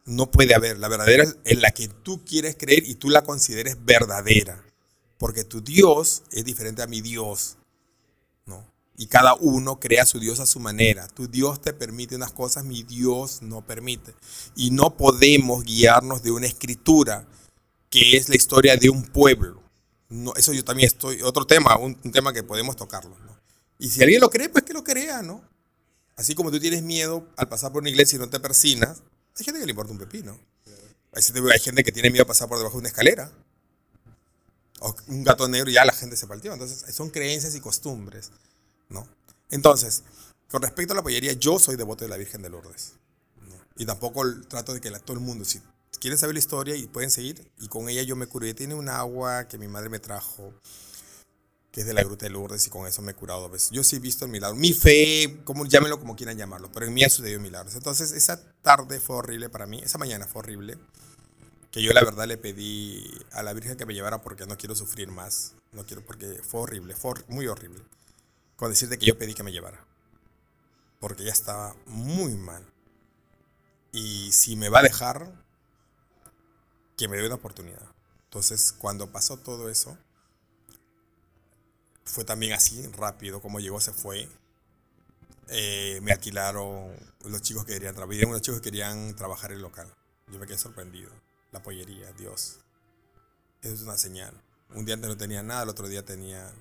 [0.05, 0.79] No puede haber.
[0.79, 4.63] La verdadera es la que tú quieres creer y tú la consideres verdadera
[5.19, 7.57] porque tu Dios es diferente a mi Dios,
[8.45, 8.65] ¿no?
[8.97, 11.07] Y cada uno crea su Dios a su manera.
[11.09, 14.15] Tu Dios te permite unas cosas, mi Dios no permite.
[14.55, 17.27] Y no podemos guiarnos de una escritura
[17.91, 19.63] que es la historia de un pueblo.
[20.09, 23.17] No, eso yo también estoy, otro tema, un, tema que podemos tocarlo.
[23.79, 25.43] Y si alguien lo cree, pues que lo crea, ¿no?
[26.17, 29.03] Así como tú tienes miedo al pasar por una iglesia y no te persinas,
[29.39, 30.39] hay gente que le importa un pepino.
[31.13, 33.33] Hay hay gente que tiene miedo a pasar por debajo de una escalera
[34.81, 36.53] o un gato negro y ya la gente se partió.
[36.53, 38.31] Entonces, son creencias y costumbres,
[38.89, 39.09] ¿no?
[39.51, 40.05] Entonces,
[40.51, 42.95] con respecto a la pollería, yo soy devoto de la Virgen de Lourdes.
[43.77, 45.61] Y tampoco trato de que la, todo el mundo, si
[45.99, 48.55] quieren saber la historia y pueden seguir, y con ella yo me curé.
[48.55, 50.53] Tiene un agua que mi madre me trajo,
[51.70, 53.70] que es de la Gruta de Lourdes, y con eso me he curado dos veces.
[53.70, 54.57] Yo sí he visto el milagro.
[54.57, 57.74] Mi fe, como, llámenlo como quieran llamarlo, pero en mí ha sucedido milagros.
[57.74, 60.78] Entonces, esa tarde fue horrible para mí, esa mañana fue horrible
[61.76, 64.74] que yo la verdad le pedí a la Virgen que me llevara porque no quiero
[64.74, 65.53] sufrir más.
[65.72, 67.82] No quiero porque fue horrible, fue muy horrible.
[68.57, 69.84] Con decirte que yo pedí que me llevara.
[71.01, 72.64] Porque ya estaba muy mal.
[73.92, 75.30] Y si me va a dejar,
[76.97, 77.82] que me dé una oportunidad.
[78.24, 79.97] Entonces, cuando pasó todo eso,
[82.05, 84.28] fue también así, rápido, como llegó, se fue.
[85.49, 86.92] Eh, me alquilaron
[87.24, 89.92] los chicos que querían trabajar, unos chicos que querían trabajar el local.
[90.28, 91.11] Yo me quedé sorprendido
[91.53, 92.59] la pollería, Dios.
[93.62, 94.34] Eso es una señal.
[94.74, 96.53] Un día antes no tenía nada, el otro día tenía...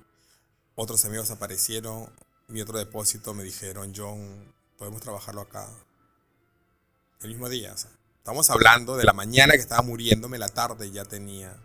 [0.75, 2.09] Otros amigos aparecieron,
[2.47, 5.69] mi otro depósito me dijeron, John, podemos trabajarlo acá.
[7.21, 7.73] El mismo día,
[8.25, 11.55] estamos hablando de la mañana que estaba muriéndome, la tarde ya tenía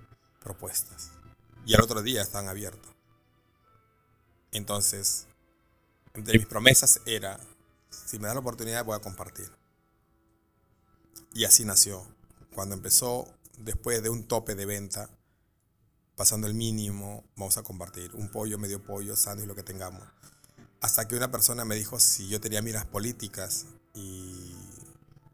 [0.43, 1.11] propuestas.
[1.65, 2.93] Y al otro día estaban abiertos.
[4.53, 5.27] Entonces,
[6.13, 7.41] entre mis promesas era,
[7.89, 9.51] si me da la oportunidad voy a compartir.
[11.33, 12.07] Y así nació
[12.55, 15.09] cuando empezó después de un tope de venta,
[16.15, 20.07] pasando el mínimo, vamos a compartir un pollo, medio pollo, y lo que tengamos.
[20.83, 24.60] Hasta que una persona me dijo si yo tenía miras políticas y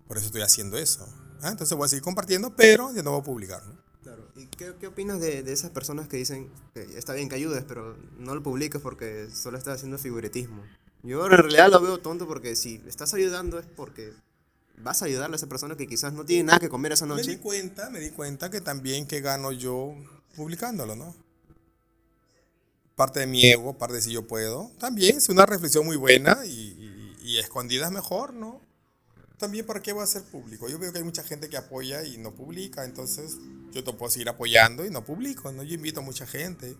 [0.07, 1.07] por eso estoy haciendo eso.
[1.43, 3.63] Ah, entonces voy a seguir compartiendo, pero ya no voy a publicar.
[4.03, 4.29] Claro.
[4.37, 7.65] ¿Y qué, qué opinas de, de, esas personas que dicen que está bien que ayudes,
[7.67, 10.63] pero no lo publicas porque solo estás haciendo figuritismo?
[11.03, 14.13] Yo en realidad lo veo tonto porque si estás ayudando es porque
[14.79, 17.27] vas a ayudarle a esa persona que quizás no tiene nada que comer esa noche.
[17.27, 19.95] Me di cuenta, me di cuenta que también que gano yo
[20.35, 21.15] publicándolo, ¿no?
[22.95, 24.71] Parte de mi ego, parte de si yo puedo.
[24.79, 28.61] También es una reflexión muy buena y, y, escondida es mejor, ¿no?
[29.39, 30.68] También, ¿para qué voy a hacer público?
[30.68, 33.37] Yo veo que hay mucha gente que apoya y no publica, entonces
[33.72, 35.63] yo te puedo seguir apoyando y no publico, ¿no?
[35.63, 36.76] Yo invito a mucha gente,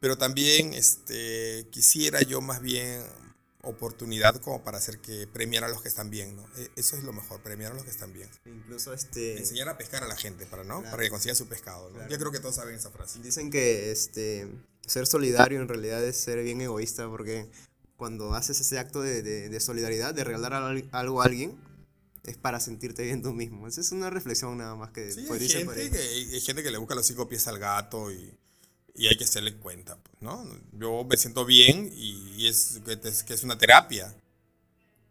[0.00, 3.02] pero también este, quisiera yo más bien
[3.62, 6.44] oportunidad como para hacer que premiar a los que están bien, ¿no?
[6.56, 8.28] E, eso es lo mejor, premiar a los que están bien.
[8.44, 9.38] Incluso este...
[9.38, 10.82] Enseñar a pescar a la gente, para, ¿no?
[10.82, 12.08] Para que consiga su pescado, ¿no?
[12.08, 13.20] Yo creo que todos saben esa frase.
[13.20, 14.48] Dicen que este,
[14.84, 17.48] ser solidario en realidad es ser bien egoísta porque
[17.96, 20.54] cuando haces ese acto de, de, solidaridad, de regalar
[20.90, 21.56] algo a alguien,
[22.24, 23.66] es para sentirte bien tú mismo.
[23.66, 25.10] Esa es una reflexión nada más que...
[25.10, 28.32] Sí, hay, gente que hay gente que le busca los cinco pies al gato y
[28.94, 30.46] y hay que hacerle cuenta, pues, ¿no?
[30.72, 32.80] Yo me siento bien y es
[33.26, 34.14] que es una terapia,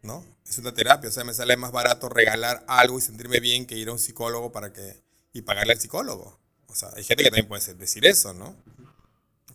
[0.02, 0.24] ¿no?
[0.48, 3.76] Es una terapia, o sea, me sale más barato regalar algo y sentirme bien que
[3.76, 5.02] ir a un psicólogo para que
[5.32, 6.38] y pagarle al psicólogo.
[6.66, 8.54] O sea, hay gente que también puede decir eso, ¿no?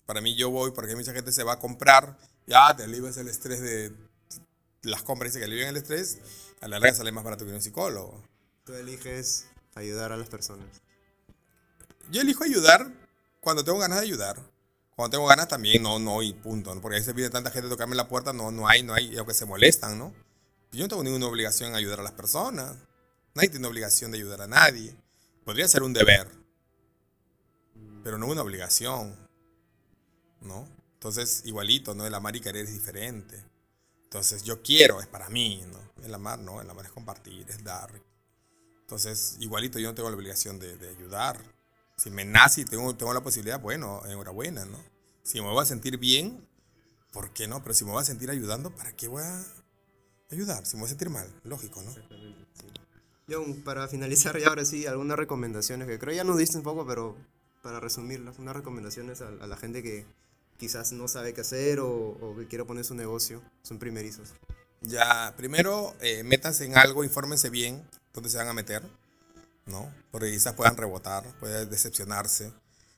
[0.05, 2.17] Para mí yo voy porque mucha gente se va a comprar,
[2.47, 3.93] ya te alivias el estrés de
[4.83, 6.17] las compras, dice que alivian el estrés,
[6.61, 8.23] a la larga sale más barato que un psicólogo.
[8.63, 10.81] Tú eliges ayudar a las personas.
[12.09, 12.91] Yo elijo ayudar
[13.39, 14.37] cuando tengo ganas de ayudar.
[14.95, 16.73] Cuando tengo ganas también, no, no, y punto.
[16.73, 16.81] ¿no?
[16.81, 19.15] Porque a veces viene tanta gente a tocarme la puerta, no, no hay, no hay,
[19.17, 20.13] aunque se molestan, ¿no?
[20.71, 22.75] Yo no tengo ninguna obligación de ayudar a las personas.
[23.35, 24.95] Nadie tiene obligación de ayudar a nadie.
[25.45, 26.27] Podría ser un deber,
[28.03, 29.15] pero no una obligación,
[30.41, 30.67] ¿no?
[30.93, 32.05] Entonces, igualito, ¿no?
[32.05, 33.45] El amar y querer es diferente.
[34.07, 36.05] Entonces yo quiero, es para mí, ¿no?
[36.05, 36.61] El amar, ¿no?
[36.61, 37.91] El amar es compartir, es dar.
[38.81, 41.37] Entonces, igualito yo no tengo la obligación de, de ayudar.
[41.97, 44.77] Si me nace y tengo, tengo la posibilidad, bueno, enhorabuena, ¿no?
[45.23, 46.47] Si me voy a sentir bien,
[47.11, 47.61] ¿por qué no?
[47.61, 49.45] Pero si me voy a sentir ayudando, ¿para qué voy a
[50.31, 50.65] ayudar?
[50.65, 51.93] Si me voy a sentir mal, lógico, ¿no?
[53.29, 56.87] John, para finalizar ya ahora sí, algunas recomendaciones que creo ya nos diste un poco,
[56.87, 57.17] pero
[57.61, 60.05] para resumirlas, unas recomendaciones a, a la gente que
[60.57, 64.33] quizás no sabe qué hacer o, o que quiere poner su negocio, son primerizos.
[64.81, 68.83] Ya, primero, eh, métanse en algo, infórmense bien dónde se van a meter,
[69.65, 69.91] ¿no?
[70.11, 72.51] Porque quizás puedan rebotar, pueden decepcionarse.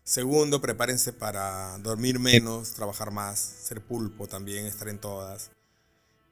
[0.03, 5.51] Segundo, prepárense para dormir menos, trabajar más, ser pulpo también, estar en todas.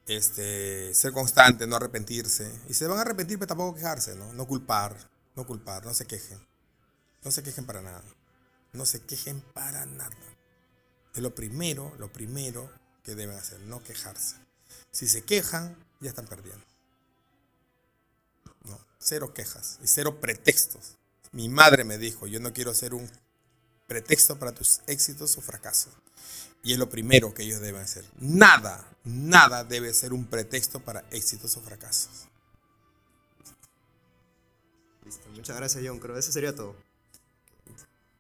[0.08, 2.50] Este, ser constante, no arrepentirse.
[2.70, 4.34] Y se van a arrepentir, pero tampoco quejarse, ¿no?
[4.34, 4.96] No culpar,
[5.36, 6.40] no culpar, no se quejen.
[7.24, 8.04] No se quejen para nada.
[8.74, 10.16] No se quejen para nada.
[11.18, 12.70] Es lo primero, lo primero
[13.04, 14.36] que deben hacer, no quejarse.
[14.92, 16.64] Si se quejan, ya están perdiendo.
[18.66, 20.96] No, cero quejas y cero pretextos.
[21.32, 23.10] Mi madre me dijo, yo no quiero ser un
[23.88, 25.92] pretexto para tus éxitos o fracasos.
[26.62, 28.06] Y es lo primero que ellos deben hacer.
[28.20, 32.28] Nada, nada debe ser un pretexto para éxitos o fracasos.
[35.04, 36.76] Listo, muchas gracias John, creo que eso sería todo.